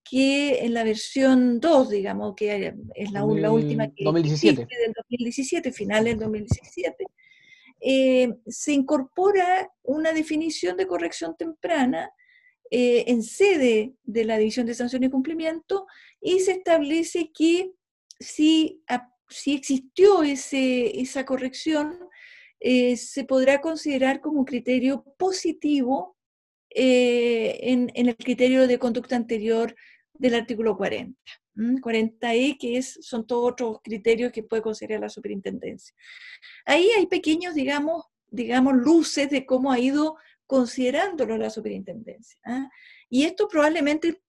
que 0.08 0.64
en 0.64 0.74
la 0.74 0.84
versión 0.84 1.60
2, 1.60 1.90
digamos, 1.90 2.34
que 2.34 2.74
es 2.94 3.12
la, 3.12 3.24
última 3.24 3.88
que 3.88 4.04
2017. 4.04 4.66
del 4.66 4.92
2017, 4.92 5.72
final 5.72 6.04
del 6.04 6.18
2017, 6.18 7.06
eh, 7.80 8.34
se 8.46 8.72
incorpora 8.72 9.70
una 9.82 10.12
definición 10.12 10.76
de 10.76 10.86
corrección 10.86 11.36
temprana 11.36 12.10
en 12.74 13.22
sede 13.22 13.92
de 14.02 14.24
la 14.24 14.38
División 14.38 14.64
de 14.64 14.72
Sanción 14.72 15.04
y 15.04 15.10
Cumplimiento 15.10 15.86
y 16.22 16.40
se 16.40 16.52
establece 16.52 17.30
que 17.34 17.72
si 18.18 18.82
si 19.32 19.54
existió 19.54 20.22
ese, 20.22 21.00
esa 21.00 21.24
corrección, 21.24 21.98
eh, 22.60 22.96
se 22.96 23.24
podrá 23.24 23.60
considerar 23.60 24.20
como 24.20 24.40
un 24.40 24.44
criterio 24.44 25.04
positivo 25.18 26.16
eh, 26.70 27.58
en, 27.62 27.90
el 27.94 28.16
criterio 28.16 28.66
de 28.66 28.78
conducta 28.78 29.16
anterior 29.16 29.74
del 30.22 30.36
artículo 30.36 30.76
40. 30.76 31.18
40E, 31.56 32.56
que 32.58 32.78
es, 32.78 32.96
son 33.02 33.26
todos 33.26 33.52
otros 33.52 33.78
criterios 33.82 34.30
que 34.30 34.44
puede 34.44 34.62
considerar 34.62 35.00
la 35.00 35.08
superintendencia. 35.08 35.94
Ahí 36.64 36.88
hay 36.96 37.06
pequeños, 37.06 37.54
digamos, 37.54 38.04
digamos, 38.28 38.74
luces 38.74 39.28
de 39.30 39.44
cómo 39.44 39.72
ha 39.72 39.80
ido 39.80 40.16
considerándolo 40.46 41.36
la 41.36 41.50
superintendencia. 41.50 42.38
¿ah? 42.44 42.70
Y 43.10 43.24
esto 43.24 43.48
probablemente, 43.48 44.22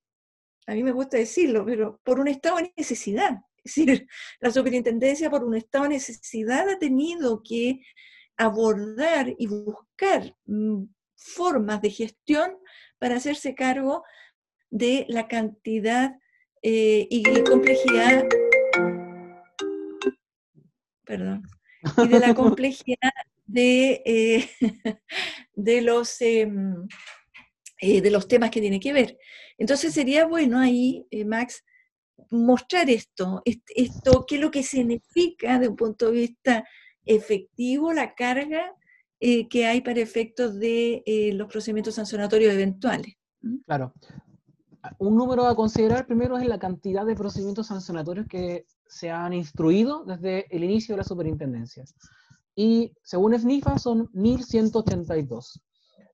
a 0.66 0.74
mí 0.74 0.84
me 0.84 0.92
gusta 0.92 1.18
decirlo, 1.18 1.64
pero 1.64 2.02
por 2.04 2.20
un 2.20 2.28
estado 2.28 2.58
de 2.58 2.74
necesidad. 2.76 3.38
Es 3.64 3.76
decir, 3.76 4.08
la 4.40 4.52
superintendencia 4.52 5.30
por 5.30 5.44
un 5.44 5.56
estado 5.56 5.84
de 5.84 5.92
necesidad 5.92 6.68
ha 6.68 6.80
tenido 6.80 7.44
que 7.48 7.82
abordar 8.36 9.34
y 9.38 9.46
buscar 9.46 10.36
mm, 10.46 10.86
formas 11.16 11.82
de 11.84 11.92
gestión 11.92 12.58
para 12.98 13.18
hacerse 13.18 13.54
cargo 13.54 14.04
de 14.74 15.06
la 15.08 15.28
cantidad 15.28 16.20
eh, 16.62 17.08
y 17.10 17.24
complejidad, 17.44 18.26
perdón, 21.06 21.44
y 21.98 22.08
de 22.08 22.20
la 22.20 22.34
complejidad 22.36 23.12
de, 23.46 24.02
eh, 24.06 24.50
de, 25.54 25.82
los, 25.82 26.20
em, 26.22 26.88
eh, 27.80 28.02
de 28.02 28.10
los 28.10 28.28
temas 28.28 28.50
que 28.50 28.62
tiene 28.62 28.80
que 28.80 28.94
ver. 28.94 29.18
Entonces 29.58 29.94
sería 29.94 30.26
bueno 30.26 30.60
ahí, 30.60 31.06
Max, 31.26 31.64
mostrar 32.32 32.90
esto, 32.90 33.44
esto, 33.46 34.26
qué 34.28 34.36
es 34.36 34.42
lo 34.42 34.50
que 34.50 34.64
significa 34.64 35.60
de 35.60 35.68
un 35.68 35.76
punto 35.76 36.08
de 36.08 36.20
vista 36.20 36.68
efectivo 37.06 37.94
la 37.94 38.16
carga 38.16 38.74
eh, 39.20 39.48
que 39.48 39.66
hay 39.66 39.82
para 39.82 40.00
efectos 40.00 40.60
de 40.60 41.04
eh, 41.06 41.32
los 41.34 41.48
procedimientos 41.48 41.96
sancionatorios 41.96 42.54
eventuales. 42.54 43.16
Claro. 43.66 43.94
Un 45.00 45.16
número 45.16 45.46
a 45.46 45.56
considerar 45.56 46.06
primero 46.06 46.38
es 46.38 46.46
la 46.48 46.60
cantidad 46.60 47.06
de 47.06 47.16
procedimientos 47.16 47.68
sancionatorios 47.68 48.28
que 48.28 48.66
se 48.86 49.10
han 49.10 49.34
instruido 49.34 50.04
desde 50.06 50.46
el 50.56 50.64
inicio 50.64 50.94
de 50.94 50.98
la 50.98 51.04
superintendencia. 51.04 51.84
Y 52.56 52.94
según 53.04 53.38
SNIFA 53.38 53.80
son 53.80 54.10
1.182. 54.14 55.62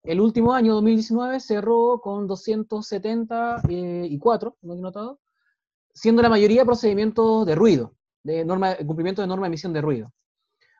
El 0.03 0.21
último 0.21 0.53
año, 0.53 0.73
2019, 0.75 1.39
cerró 1.39 1.99
con 2.01 2.27
274, 2.27 4.57
¿no 4.61 4.73
he 4.73 4.77
notado? 4.77 5.19
siendo 5.99 6.21
la 6.21 6.29
mayoría 6.29 6.63
procedimientos 6.63 7.45
de 7.45 7.55
ruido, 7.55 7.93
de 8.23 8.45
norma, 8.45 8.75
cumplimiento 8.77 9.21
de 9.21 9.27
norma 9.27 9.45
de 9.45 9.49
emisión 9.49 9.73
de 9.73 9.81
ruido. 9.81 10.13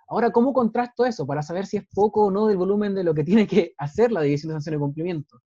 Ahora, 0.08 0.32
¿cómo 0.32 0.54
contrasto 0.54 1.06
eso 1.06 1.28
para 1.28 1.44
saber 1.44 1.66
si 1.66 1.78
es 1.78 1.84
poco 1.94 2.26
o 2.26 2.32
no 2.32 2.48
del 2.48 2.58
volumen 2.58 2.96
de 2.96 3.04
lo 3.04 3.14
que 3.14 3.24
tiene 3.24 3.46
que 3.46 3.74
hacer 3.78 4.12
la 4.12 4.22
División 4.22 4.50
de 4.50 4.56
Sanción 4.56 4.76
y 4.76 4.80
Cumplimiento? 4.80 5.42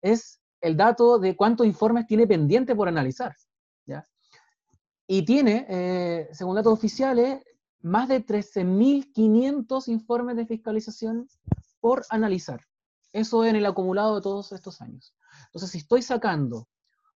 Es 0.00 0.40
el 0.64 0.78
dato 0.78 1.18
de 1.18 1.36
cuántos 1.36 1.66
informes 1.66 2.06
tiene 2.06 2.26
pendiente 2.26 2.74
por 2.74 2.88
analizar. 2.88 3.36
¿ya? 3.84 4.08
Y 5.06 5.24
tiene, 5.24 5.66
eh, 5.68 6.28
según 6.32 6.56
datos 6.56 6.72
oficiales, 6.72 7.44
más 7.82 8.08
de 8.08 8.24
13.500 8.24 9.88
informes 9.88 10.36
de 10.36 10.46
fiscalización 10.46 11.28
por 11.80 12.02
analizar. 12.08 12.62
Eso 13.12 13.44
en 13.44 13.56
el 13.56 13.66
acumulado 13.66 14.16
de 14.16 14.22
todos 14.22 14.52
estos 14.52 14.80
años. 14.80 15.14
Entonces, 15.46 15.70
si 15.70 15.78
estoy 15.78 16.00
sacando 16.00 16.66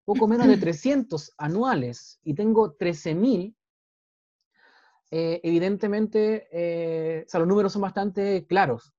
poco 0.06 0.28
menos 0.28 0.48
de 0.48 0.58
300 0.58 1.34
anuales 1.38 2.20
y 2.24 2.34
tengo 2.34 2.76
13.000, 2.76 3.56
eh, 5.12 5.40
evidentemente, 5.44 6.48
eh, 6.52 7.28
los 7.32 7.48
números 7.48 7.74
son 7.74 7.84
bastante 7.84 8.48
claros. 8.48 8.92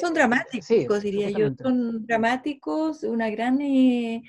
Son 0.00 0.14
dramáticos, 0.14 1.02
diría 1.02 1.30
yo. 1.30 1.54
Son 1.60 2.06
dramáticos, 2.06 3.02
una 3.02 3.30
gran, 3.30 3.58
eh, 3.60 4.22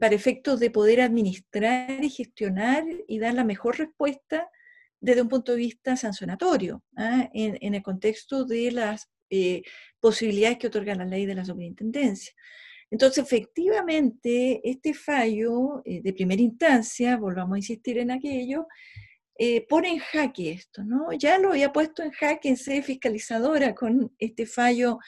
para 0.00 0.14
efectos 0.14 0.60
de 0.60 0.70
poder 0.70 1.00
administrar 1.00 2.02
y 2.02 2.10
gestionar 2.10 2.84
y 3.08 3.18
dar 3.18 3.34
la 3.34 3.44
mejor 3.44 3.78
respuesta 3.78 4.48
desde 5.00 5.22
un 5.22 5.28
punto 5.28 5.52
de 5.52 5.58
vista 5.58 5.96
sancionatorio, 5.96 6.82
¿ah? 6.96 7.28
en, 7.32 7.58
en, 7.60 7.74
el 7.74 7.82
contexto 7.82 8.44
de 8.44 8.70
las 8.70 9.10
posibilidades 10.00 10.58
que 10.58 10.66
otorga 10.66 10.94
la 10.94 11.04
ley 11.04 11.24
de 11.24 11.34
la 11.34 11.44
superintendencia. 11.44 12.32
Entonces, 12.90 13.24
efectivamente, 13.24 14.60
este 14.68 14.94
fallo 14.94 15.80
eh, 15.84 16.02
de 16.02 16.12
primera 16.12 16.42
instancia, 16.42 17.16
volvamos 17.16 17.54
a 17.54 17.58
insistir 17.58 17.98
en 17.98 18.10
aquello, 18.10 18.66
eh, 19.42 19.66
pone 19.66 19.88
en 19.88 19.98
jaque 19.98 20.50
esto, 20.52 20.84
¿no? 20.84 21.12
Ya 21.12 21.38
lo 21.38 21.52
había 21.52 21.72
puesto 21.72 22.02
en 22.02 22.10
jaque 22.10 22.50
en 22.50 22.56
sede 22.58 22.82
fiscalizadora 22.82 23.74
con 23.74 24.12
este 24.18 24.44
fallo 24.44 24.98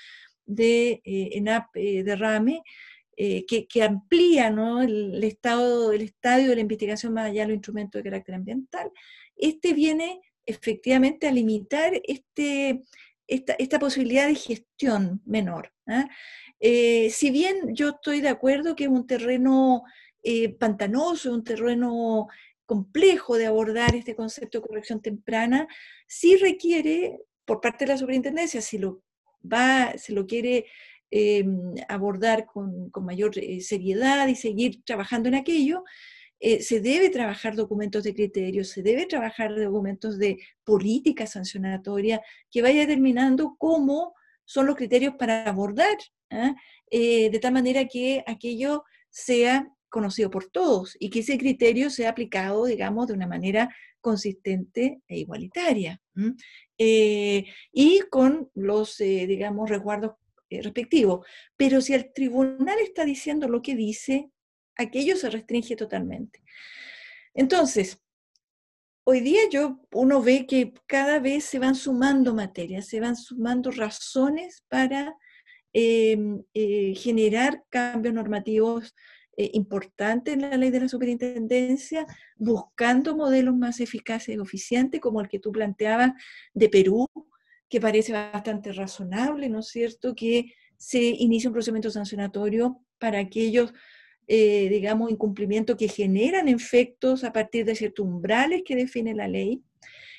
de 0.47 1.03
eh, 1.05 1.31
ENAP 1.33 1.75
de 1.75 2.17
RAME, 2.17 2.63
que, 3.15 3.83
amplía 3.83 4.51
¿no? 4.51 4.83
el, 4.83 5.23
estado, 5.23 5.93
el 5.93 6.03
estadio 6.03 6.49
de 6.49 6.55
la 6.57 6.61
investigación 6.63 7.13
más 7.13 7.27
allá 7.27 7.43
de 7.43 7.49
los 7.49 7.57
instrumentos 7.57 8.01
de 8.01 8.11
carácter 8.11 8.35
ambiental. 8.35 8.91
Este 9.37 9.75
viene 9.75 10.21
efectivamente 10.47 11.29
a 11.29 11.33
limitar 11.33 11.93
este, 12.03 12.83
esta, 13.27 13.53
esta 13.55 13.79
posibilidad 13.79 14.27
de 14.27 14.35
gestión 14.35 15.21
menor. 15.25 15.73
¿ah? 15.87 16.09
Eh, 16.61 17.11
si 17.11 17.31
bien 17.31 17.75
yo 17.75 17.91
estoy 17.91 18.21
de 18.21 18.29
acuerdo 18.29 18.77
que 18.77 18.85
es 18.85 18.91
un 18.91 19.07
terreno 19.07 19.83
eh, 20.23 20.51
pantanoso, 20.51 21.33
un 21.33 21.43
terreno 21.43 22.29
complejo 22.67 23.37
de 23.37 23.47
abordar 23.47 23.95
este 23.95 24.15
concepto 24.15 24.59
de 24.59 24.67
corrección 24.67 25.01
temprana, 25.01 25.67
sí 26.07 26.37
requiere, 26.37 27.21
por 27.45 27.61
parte 27.61 27.85
de 27.85 27.93
la 27.93 27.99
superintendencia, 27.99 28.61
si 28.61 28.79
lo 28.79 29.03
va, 29.43 29.97
se 29.99 30.13
lo 30.13 30.27
quiere 30.27 30.67
eh, 31.11 31.45
abordar 31.89 32.47
con, 32.47 32.91
con, 32.91 33.05
mayor 33.05 33.35
seriedad 33.61 34.27
y 34.29 34.35
seguir 34.35 34.83
trabajando 34.85 35.29
en 35.29 35.35
aquello, 35.35 35.85
se 36.41 36.81
debe 36.81 37.09
trabajar 37.09 37.55
documentos 37.55 38.03
de 38.03 38.15
criterios, 38.15 38.71
se 38.71 38.83
debe 38.83 39.07
trabajar 39.07 39.55
documentos 39.55 40.19
de 40.19 40.39
política 40.65 41.25
sancionatoria 41.25 42.21
que 42.51 42.63
vaya 42.63 42.81
determinando 42.81 43.55
cómo 43.59 44.15
son 44.45 44.67
los 44.67 44.75
criterios 44.75 45.15
para 45.17 45.45
abordar 45.45 45.97
¿ah? 46.31 46.55
Eh, 46.91 47.31
de 47.31 47.39
tal 47.39 47.53
manera 47.55 47.87
que 47.87 48.23
aquello 48.27 48.85
sea 49.09 49.67
conocido 49.93 50.31
por 50.31 50.51
todos 50.51 50.97
y 50.99 51.11
que 51.11 51.21
ese 51.21 51.39
criterio 51.39 51.91
sea 51.91 52.11
aplicado, 52.11 52.65
digamos, 52.65 53.07
de 53.07 53.13
una 53.13 53.27
manera 53.27 53.69
consistente 54.01 55.03
e 55.07 55.19
igualitaria. 55.19 56.01
Eh, 56.79 57.45
y 57.71 58.01
con 58.11 58.51
los, 58.55 59.01
eh, 59.01 59.27
digamos, 59.29 59.69
resguardos 59.71 60.15
respectivos. 60.51 61.25
Pero 61.57 61.81
si 61.81 61.95
el 61.95 62.13
tribunal 62.13 62.79
está 62.81 63.05
diciendo 63.05 63.49
lo 63.49 63.63
que 63.63 63.77
dice, 63.77 64.31
aquello 64.77 65.17
se 65.17 65.31
restringe 65.31 65.77
totalmente. 65.77 66.43
Entonces, 67.35 67.99
hoy 69.05 69.21
día 69.21 69.43
yo, 69.51 69.81
uno 69.93 70.23
ve 70.23 70.47
que 70.47 70.73
cada 70.87 71.19
vez 71.19 71.45
se 71.45 71.59
van 71.59 71.75
sumando 71.75 72.35
materias, 72.35 72.89
se 72.89 72.99
van 72.99 73.17
sumando 73.17 73.71
razones 73.71 74.65
para 74.69 75.17
Em, 75.75 76.43
eh, 76.53 76.95
generar 76.95 77.65
cambios 77.71 78.13
normativos 78.13 78.95
eh, 79.37 79.51
importantes 79.55 80.35
en 80.35 80.43
la 80.43 80.57
ley 80.57 80.71
de 80.71 80.81
la 80.81 80.89
superintendencia, 80.89 82.07
buscando 82.37 83.17
modelos 83.17 83.57
más 83.57 83.81
eficaces 83.81 84.37
y 84.37 84.41
eficientes, 84.41 85.01
como 85.01 85.21
el 85.21 85.29
que 85.29 85.39
tú 85.39 85.53
planteabas 85.53 86.13
de 86.53 86.69
Perú, 86.69 87.07
que 87.69 87.81
parece 87.81 88.13
bastante 88.13 88.73
razonable, 88.73 89.49
¿no 89.49 89.61
es 89.61 89.69
cierto?, 89.69 90.15
que 90.15 90.53
se 90.77 91.01
inicia 91.01 91.49
un 91.49 91.55
procedimiento 91.55 91.91
sancionatorio 91.91 92.81
para 92.99 93.21
aquellos, 93.21 93.73
eh, 94.27 94.69
digamos, 94.69 95.11
incumplimientos 95.11 95.77
que 95.77 95.89
generan 95.89 96.49
efectos 96.49 97.25
a 97.25 97.33
partir 97.33 97.65
de 97.65 97.75
ciertos 97.75 98.05
umbrales 98.05 98.63
que 98.65 98.77
define 98.77 99.15
la 99.15 99.29
ley. 99.29 99.63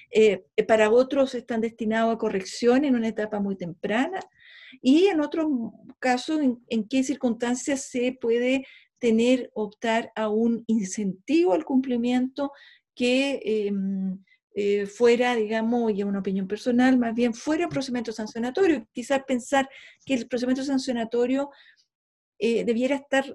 Eh, 0.10 0.44
para 0.68 0.90
otros 0.90 1.36
están 1.36 1.62
destinados 1.62 2.14
a 2.14 2.18
corrección 2.18 2.86
en 2.86 2.96
una 2.96 3.08
etapa 3.08 3.40
muy 3.40 3.56
temprana 3.56 4.20
y 4.82 5.08
en 5.08 5.22
otros 5.22 5.48
casos 6.00 6.40
en, 6.70 6.88
qué 6.88 7.04
circunstancias 7.04 7.86
se 7.86 8.18
puede 8.20 8.66
tener, 9.04 9.52
optar 9.54 10.14
a 10.16 10.30
un 10.30 10.64
incentivo 10.66 11.52
al 11.52 11.66
cumplimiento 11.66 12.54
que 12.96 13.42
em, 13.44 14.24
eh, 14.56 14.86
fuera, 14.86 15.36
digamos, 15.36 15.92
y 15.92 16.04
una 16.04 16.20
opinión 16.20 16.48
personal, 16.48 16.98
más 16.98 17.14
bien 17.14 17.34
fuera 17.34 17.66
un 17.66 17.70
procedimiento 17.70 18.14
sancionatorio. 18.14 18.88
Quizás 18.94 19.22
pensar 19.28 19.70
que 20.06 20.14
el 20.14 20.26
procedimiento 20.26 20.64
sancionatorio 20.64 21.50
eh, 22.40 22.64
debiera 22.64 22.96
estar 22.96 23.26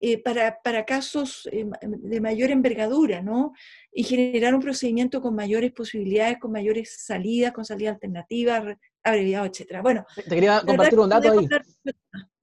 eh, 0.00 0.22
para, 0.22 0.62
para, 0.64 0.86
casos 0.86 1.46
de 1.52 2.20
mayor 2.22 2.50
envergadura, 2.50 3.20
¿no? 3.20 3.52
Y 3.92 4.04
generar 4.04 4.54
un 4.54 4.62
procedimiento 4.62 5.20
con 5.20 5.34
mayores 5.34 5.72
posibilidades, 5.72 6.38
con 6.38 6.52
mayores 6.52 7.04
salidas, 7.04 7.52
con 7.52 7.66
salida 7.66 7.90
alternativa, 7.90 8.78
abreviado, 9.02 9.44
etcétera. 9.44 9.82
Bueno, 9.82 10.06
te 10.14 10.22
quería 10.22 10.62
compartir 10.64 10.98
un 10.98 11.10
dato 11.10 11.32
ahí. 11.32 11.48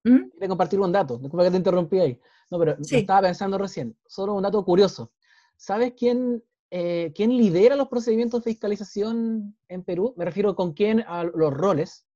¿Mm? 0.04 0.30
Quería 0.30 0.48
compartir 0.48 0.78
un 0.78 0.92
dato, 0.92 1.18
disculpa 1.18 1.46
que 1.46 1.50
te 1.50 1.56
interrumpí 1.56 1.98
ahí. 1.98 2.20
No, 2.50 2.58
pero 2.58 2.76
estaba 2.78 3.22
pensando 3.22 3.58
recién. 3.58 3.96
Solo 4.06 4.34
un 4.34 4.42
dato 4.42 4.64
curioso. 4.64 5.12
¿Sabes 5.56 5.94
quién 5.96 6.42
eh, 6.70 7.12
¿quién 7.14 7.36
lidera 7.36 7.76
los 7.76 7.88
procedimientos 7.88 8.42
de 8.42 8.50
fiscalización 8.50 9.56
en 9.68 9.84
Perú? 9.84 10.14
Me 10.16 10.24
refiero 10.24 10.56
con 10.56 10.72
quién 10.72 11.04
a 11.06 11.24
los 11.24 11.54
roles. 11.54 12.06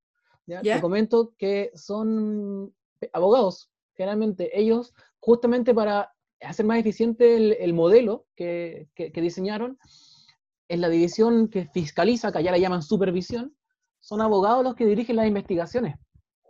Te 0.47 0.81
comento 0.81 1.35
que 1.39 1.71
son 1.75 2.75
abogados, 3.13 3.71
generalmente 3.95 4.59
ellos, 4.59 4.93
justamente 5.21 5.73
para 5.73 6.13
hacer 6.41 6.67
más 6.67 6.79
eficiente 6.79 7.65
el, 7.65 7.73
modelo 7.73 8.27
que, 8.35 8.89
diseñaron, 9.15 9.79
en 10.69 10.81
la 10.81 10.89
división 10.89 11.49
que 11.49 11.67
fiscaliza, 11.67 12.33
que 12.33 12.39
allá 12.39 12.51
la 12.51 12.59
llaman 12.59 12.83
supervisión, 12.83 13.55
son 14.01 14.21
abogados 14.21 14.65
los 14.65 14.75
que 14.75 14.87
dirigen 14.87 15.17
las 15.17 15.29
investigaciones, 15.29 15.95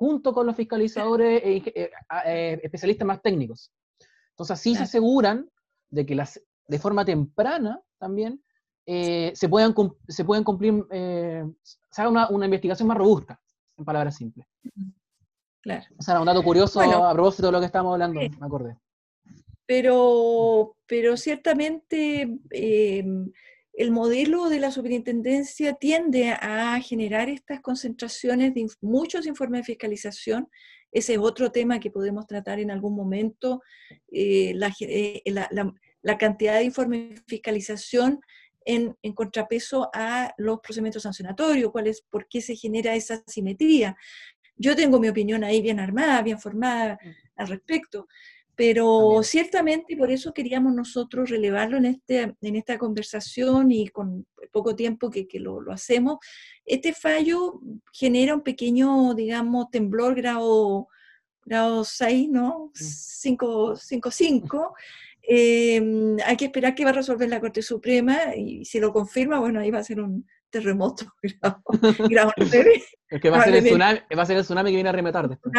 junto 0.01 0.33
con 0.33 0.47
los 0.47 0.57
fiscalizadores 0.57 1.43
e, 1.45 1.57
eh, 1.75 1.91
eh, 2.25 2.61
especialistas 2.63 3.07
más 3.07 3.21
técnicos. 3.21 3.71
Entonces 4.31 4.55
así 4.55 4.75
se 4.75 4.85
aseguran 4.85 5.47
de 5.91 6.07
que 6.07 6.15
las, 6.15 6.41
de 6.67 6.79
forma 6.79 7.05
temprana 7.05 7.83
también, 7.99 8.43
eh, 8.87 9.31
se, 9.35 9.47
puedan, 9.51 9.75
se 10.09 10.25
pueden 10.25 10.43
cumplir, 10.43 10.87
eh, 10.91 11.45
se 11.91 12.01
haga 12.01 12.31
una, 12.31 12.47
investigación 12.47 12.89
más 12.89 12.97
robusta, 12.97 13.39
en 13.77 13.85
palabras 13.85 14.17
simples. 14.17 14.47
Claro. 15.61 15.85
O 15.99 16.03
sea, 16.03 16.19
un 16.19 16.25
dato 16.25 16.43
curioso 16.43 16.81
a 16.81 17.13
propósito 17.13 17.49
de 17.49 17.53
lo 17.53 17.61
que 17.61 17.67
estamos 17.67 17.93
hablando, 17.93 18.21
me 18.21 18.47
acordé. 18.47 18.79
Pero, 19.67 20.77
pero 20.87 21.19
ciertamente 21.19 22.39
eh, 22.53 23.05
el 23.81 23.91
modelo 23.91 24.49
de 24.49 24.61
la 24.61 24.71
superintendencia 24.71 25.75
tiende 25.75 26.31
a 26.31 26.79
generar 26.81 27.29
estas 27.29 27.61
concentraciones 27.61 28.55
de 28.55 28.67
muchos 28.81 29.27
informes 29.27 29.61
de 29.61 29.65
fiscalización. 29.65 30.49
Ese 30.93 31.15
es 31.15 31.19
otro 31.19 31.51
tema 31.51 31.81
que 31.81 31.91
podemos 31.91 32.27
tratar 32.27 32.61
en 32.61 32.71
algún 32.71 32.95
momento. 32.95 33.63
la, 34.11 34.75
la 36.03 36.19
cantidad 36.19 36.57
de 36.57 36.65
informes 36.65 37.11
de 37.11 37.23
fiscalización 37.27 38.21
en, 38.65 38.97
contrapeso 39.15 39.91
a 39.95 40.33
los 40.37 40.61
procedimientos 40.61 41.03
sancionatorios, 41.03 41.73
cuál 41.73 41.87
es, 41.87 42.03
por 42.03 42.29
qué 42.29 42.41
se 42.41 42.57
genera 42.57 42.95
esa 42.95 43.23
simetría. 43.27 43.97
Yo 44.57 44.77
tengo 44.77 45.01
mi 45.01 45.09
opinión 45.09 45.43
ahí 45.43 45.63
bien 45.63 45.81
armada, 45.81 46.23
bien 46.23 46.39
formada 46.39 46.99
al 47.37 47.49
respecto, 47.49 48.07
pero 48.61 49.23
ciertamente 49.23 49.97
por 49.97 50.11
eso 50.11 50.35
queríamos 50.35 50.75
nosotros 50.75 51.31
relevarlo 51.31 51.79
en, 51.79 51.87
este, 51.87 52.35
en 52.43 52.57
esta 52.57 52.77
conversación 52.77 53.73
y 53.73 53.89
con 53.89 54.27
poco 54.53 54.77
tiempo 54.77 55.09
que, 55.09 55.27
lo, 55.41 55.63
hacemos. 55.73 56.19
Este 56.67 56.93
fallo 56.93 57.59
genera 57.91 58.35
un 58.35 58.43
pequeño, 58.43 59.15
digamos, 59.15 59.71
temblor 59.71 60.15
grado, 60.15 60.89
grado 61.47 61.85
6, 61.85 62.29
¿no? 62.29 62.71
5, 62.75 63.77
5, 63.77 64.11
5 64.11 64.75
Em, 65.23 66.17
hay 66.27 66.37
que 66.37 66.47
esperar 66.47 66.75
que 66.75 66.85
va 66.85 66.91
a 66.91 66.95
resolver 66.95 67.29
la 67.29 67.41
Corte 67.41 67.63
Suprema 67.63 68.35
y 68.35 68.65
si 68.65 68.81
lo 68.81 68.93
confirma, 68.93 69.39
bueno, 69.39 69.61
ahí 69.61 69.71
va 69.71 69.79
a 69.79 69.85
ser 69.85 70.01
un 70.01 70.27
terremoto 70.51 71.07
grado, 72.11 72.33
Es 73.11 73.21
que 73.21 73.31
va 73.31 73.41
a, 73.41 73.45
ser 73.45 73.57
el 73.57 73.65
tsunami, 73.65 74.01
va 74.17 74.23
a 74.23 74.27
ser 74.27 74.37
el 74.37 74.45
tsunami 74.45 74.71
que 74.71 74.77
viene 74.77 74.89
a 74.89 74.93
remetar 74.93 75.29
después. 75.29 75.53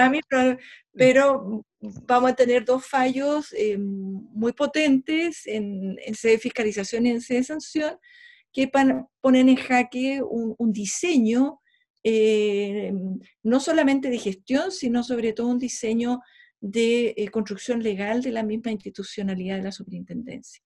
pero, 0.93 1.65
vamos 2.07 2.31
a 2.31 2.35
tener 2.35 2.63
dos 2.63 2.85
fallos 2.85 3.53
em, 3.57 3.81
muy 3.81 4.53
potentes 4.53 5.45
en, 5.47 5.97
en 6.05 6.15
sede 6.15 6.33
de 6.33 6.39
fiscalización 6.39 7.05
y 7.05 7.09
en 7.09 7.21
sede 7.21 7.39
de 7.39 7.43
sanción 7.43 7.97
que 8.53 8.67
ponen 8.67 9.49
en 9.49 9.55
jaque 9.55 10.21
un, 10.21 10.55
un 10.57 10.71
diseño 10.71 11.61
em, 12.03 13.19
no 13.43 13.59
solamente 13.59 14.09
de 14.09 14.17
gestión, 14.17 14.71
sino 14.71 15.03
sobre 15.03 15.33
todo 15.33 15.47
un 15.47 15.59
diseño 15.59 16.21
de 16.59 17.13
eh, 17.17 17.27
construcción 17.29 17.81
legal 17.81 18.21
de 18.21 18.31
la 18.31 18.43
misma 18.43 18.71
institucionalidad 18.71 19.57
de 19.57 19.63
la 19.63 19.71
superintendencia. 19.71 20.61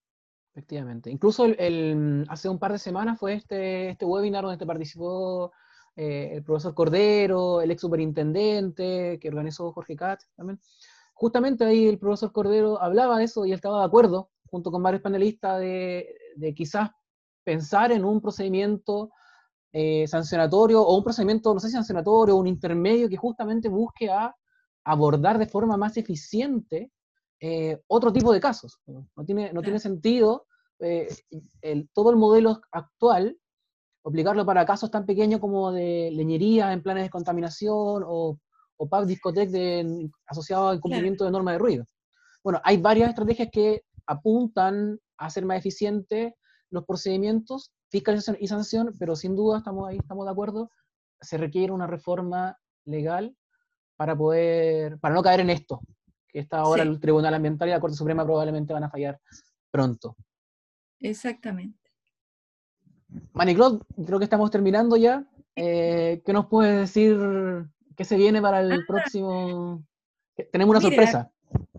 Efectivamente. 0.55 1.11
Incluso 1.11 1.43
el, 1.45 2.25
hace 2.29 2.47
un 2.47 2.59
par 2.59 2.71
de 2.71 2.79
semanas 2.79 3.19
fue 3.19 3.33
este, 3.33 3.89
este 3.89 4.05
webinar 4.05 4.45
donde 4.45 4.65
participó 4.65 5.51
eh, 5.97 6.29
el 6.31 6.43
profesor 6.43 6.73
Cordero, 6.73 7.59
el 7.59 7.71
ex 7.71 7.81
superintendente 7.81 9.19
que 9.19 9.27
organizó 9.27 9.73
Jorge 9.73 9.97
Katz 9.97 10.27
también. 10.37 10.61
Justamente 11.13 11.65
ahí 11.65 11.87
el 11.87 11.99
profesor 11.99 12.31
Cordero 12.31 12.81
hablaba 12.81 13.17
de 13.17 13.25
eso 13.25 13.45
y 13.45 13.49
él 13.49 13.55
estaba 13.55 13.79
de 13.79 13.85
acuerdo, 13.85 14.29
junto 14.45 14.71
con 14.71 14.81
varios 14.81 15.01
panelistas, 15.01 15.59
de, 15.59 16.15
de 16.37 16.53
quizás 16.53 16.89
pensar 17.43 17.91
en 17.91 18.05
un 18.05 18.21
procedimiento 18.21 19.11
eh, 19.73 20.07
sancionatorio 20.07 20.81
o 20.81 20.95
un 20.95 21.03
procedimiento, 21.03 21.53
no 21.53 21.59
sé 21.59 21.67
si 21.67 21.73
sancionatorio 21.73 22.37
un 22.37 22.47
intermedio 22.47 23.09
que 23.09 23.17
justamente 23.17 23.67
busque 23.67 24.09
a 24.09 24.33
abordar 24.85 25.37
de 25.37 25.47
forma 25.47 25.75
más 25.75 25.97
eficiente 25.97 26.93
eh, 27.39 27.81
otro 27.87 28.11
tipo 28.11 28.31
de 28.33 28.39
casos. 28.39 28.79
No 28.87 29.25
tiene, 29.25 29.51
no 29.53 29.61
tiene 29.61 29.79
sentido 29.79 30.47
eh, 30.79 31.07
el, 31.61 31.89
todo 31.93 32.09
el 32.11 32.15
modelo 32.17 32.61
actual 32.71 33.37
aplicarlo 34.05 34.45
para 34.45 34.65
casos 34.65 34.91
tan 34.91 35.05
pequeños 35.05 35.39
como 35.39 35.71
de 35.71 36.11
leñería 36.13 36.71
en 36.71 36.83
planes 36.83 37.03
de 37.03 37.09
contaminación 37.09 38.03
o, 38.05 38.37
o 38.77 38.89
pub 38.89 39.05
discotec 39.05 39.49
de, 39.49 40.09
asociado 40.27 40.69
al 40.69 40.79
cumplimiento 40.79 41.25
de 41.25 41.31
normas 41.31 41.55
de 41.55 41.59
ruido. 41.59 41.85
Bueno, 42.43 42.61
hay 42.63 42.77
varias 42.77 43.09
estrategias 43.09 43.49
que 43.51 43.81
apuntan 44.05 44.99
a 45.17 45.25
hacer 45.25 45.45
más 45.45 45.57
eficientes 45.57 46.33
los 46.69 46.85
procedimientos, 46.85 47.71
fiscalización 47.89 48.37
y 48.39 48.47
sanción, 48.47 48.93
pero 48.99 49.15
sin 49.15 49.35
duda 49.35 49.59
estamos 49.59 49.87
ahí, 49.89 49.97
estamos 49.97 50.25
de 50.25 50.31
acuerdo, 50.31 50.69
se 51.21 51.37
requiere 51.37 51.73
una 51.73 51.87
reforma 51.87 52.57
legal 52.85 53.35
para 53.97 54.15
poder, 54.15 54.99
para 54.99 55.15
no 55.15 55.23
caer 55.23 55.39
en 55.39 55.49
esto, 55.49 55.79
que 56.35 56.41
está 56.41 56.57
ahora 56.57 56.83
el 56.83 56.99
Tribunal 56.99 57.33
Ambiental 57.33 57.69
y 57.69 57.71
la 57.71 57.79
Corte 57.79 57.95
Suprema 57.95 58.25
probablemente 58.25 58.73
van 58.73 58.83
a 58.83 58.89
fallar 58.89 59.17
pronto. 59.71 60.17
Exactamente. 60.99 61.79
Maniclot, 63.31 63.85
creo 64.05 64.19
que 64.19 64.25
estamos 64.25 64.51
terminando 64.51 64.97
ya. 64.97 65.25
Eh, 65.55 66.21
¿Qué 66.25 66.33
nos 66.33 66.47
puedes 66.47 66.77
decir? 66.77 67.17
¿Qué 67.95 68.03
se 68.03 68.17
viene 68.17 68.41
para 68.41 68.59
el 68.59 68.69
ah. 68.73 68.83
próximo? 68.85 69.85
Tenemos 70.51 70.73
una 70.73 70.81
sorpresa. 70.81 71.31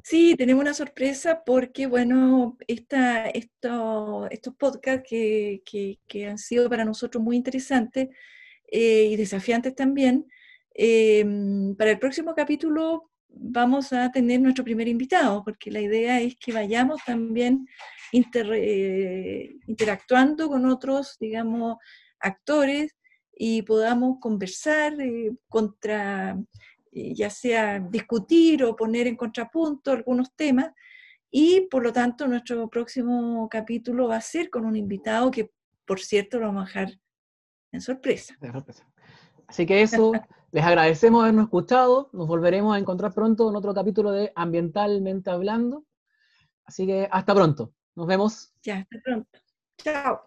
Sí, 0.03 0.35
tenemos 0.39 0.63
una 0.63 0.73
sorpresa 0.73 1.43
porque, 1.45 1.87
bueno, 1.87 2.57
esta, 2.67 3.27
esto, 3.27 4.27
estos 4.31 4.55
podcasts 4.55 5.07
que, 5.07 5.61
que, 6.07 6.27
han 6.27 6.39
sido 6.39 6.71
para 6.71 6.87
nosotros 6.87 7.23
muy 7.23 7.37
interesantes 7.37 8.09
eh, 8.69 9.09
y 9.11 9.17
desafiantes 9.17 9.75
también, 9.75 10.27
Em, 10.79 11.75
para 11.75 11.93
el 11.93 11.99
próximo 11.99 12.35
capítulo 12.35 13.11
vamos 13.39 13.93
a 13.93 14.11
tener 14.11 14.41
nuestro 14.41 14.65
primer 14.65 14.89
invitado, 14.89 15.43
porque 15.45 15.71
la 15.71 15.81
idea 15.81 16.21
es 16.21 16.37
que 16.37 16.53
vayamos 16.53 17.05
también 17.05 17.67
eh, 18.13 19.57
interactuando 19.67 20.49
con 20.49 20.67
otros, 20.67 21.17
digamos, 21.21 21.77
actores 22.21 22.97
y 23.33 23.63
podamos 23.63 24.19
conversar 24.21 25.01
eh, 25.01 25.33
contra, 25.49 26.39
eh, 26.93 27.15
ya 27.15 27.31
sea 27.31 27.79
discutir 27.79 28.65
o 28.65 28.75
poner 28.75 29.07
en 29.07 29.17
contrapunto 29.17 29.93
algunos 29.93 30.35
temas. 30.35 30.71
Y 31.31 31.63
por 31.71 31.83
lo 31.83 31.93
tanto, 31.93 32.27
nuestro 32.27 32.69
próximo 32.69 33.49
capítulo 33.51 34.09
va 34.09 34.17
a 34.17 34.21
ser 34.21 34.49
con 34.49 34.65
un 34.65 34.77
invitado 34.77 35.31
que, 35.31 35.51
por 35.85 36.01
cierto, 36.01 36.39
lo 36.39 36.47
vamos 36.47 36.63
a 36.63 36.67
dejar 36.67 37.01
en 37.73 37.81
sorpresa. 37.81 38.37
Así 39.47 39.67
que 39.67 39.83
eso, 39.83 40.13
les 40.57 40.65
agradecemos 40.65 41.21
habernos 41.21 41.45
escuchado. 41.45 42.09
Nos 42.15 42.27
volveremos 42.27 42.75
a 42.75 42.79
encontrar 42.79 43.13
pronto 43.13 43.51
en 43.51 43.57
otro 43.57 43.75
capítulo 43.75 44.11
de 44.11 44.33
Ambientalmente 44.35 45.29
Hablando. 45.29 45.85
Así 46.65 46.87
que 46.87 47.07
hasta 47.13 47.35
pronto. 47.35 47.75
Nos 47.95 48.07
vemos. 48.07 48.55
Ya, 48.63 48.79
hasta 48.79 48.97
pronto. 49.05 49.39
Chao. 49.77 50.21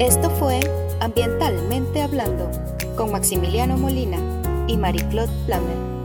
Esto 0.00 0.30
fue 0.30 0.58
Ambientalmente 1.00 2.02
Hablando 2.02 2.50
con 2.96 3.12
Maximiliano 3.12 3.76
Molina. 3.76 4.18
y 4.66 4.76
Marie-Claude 4.76 5.32
Plamer. 5.46 5.97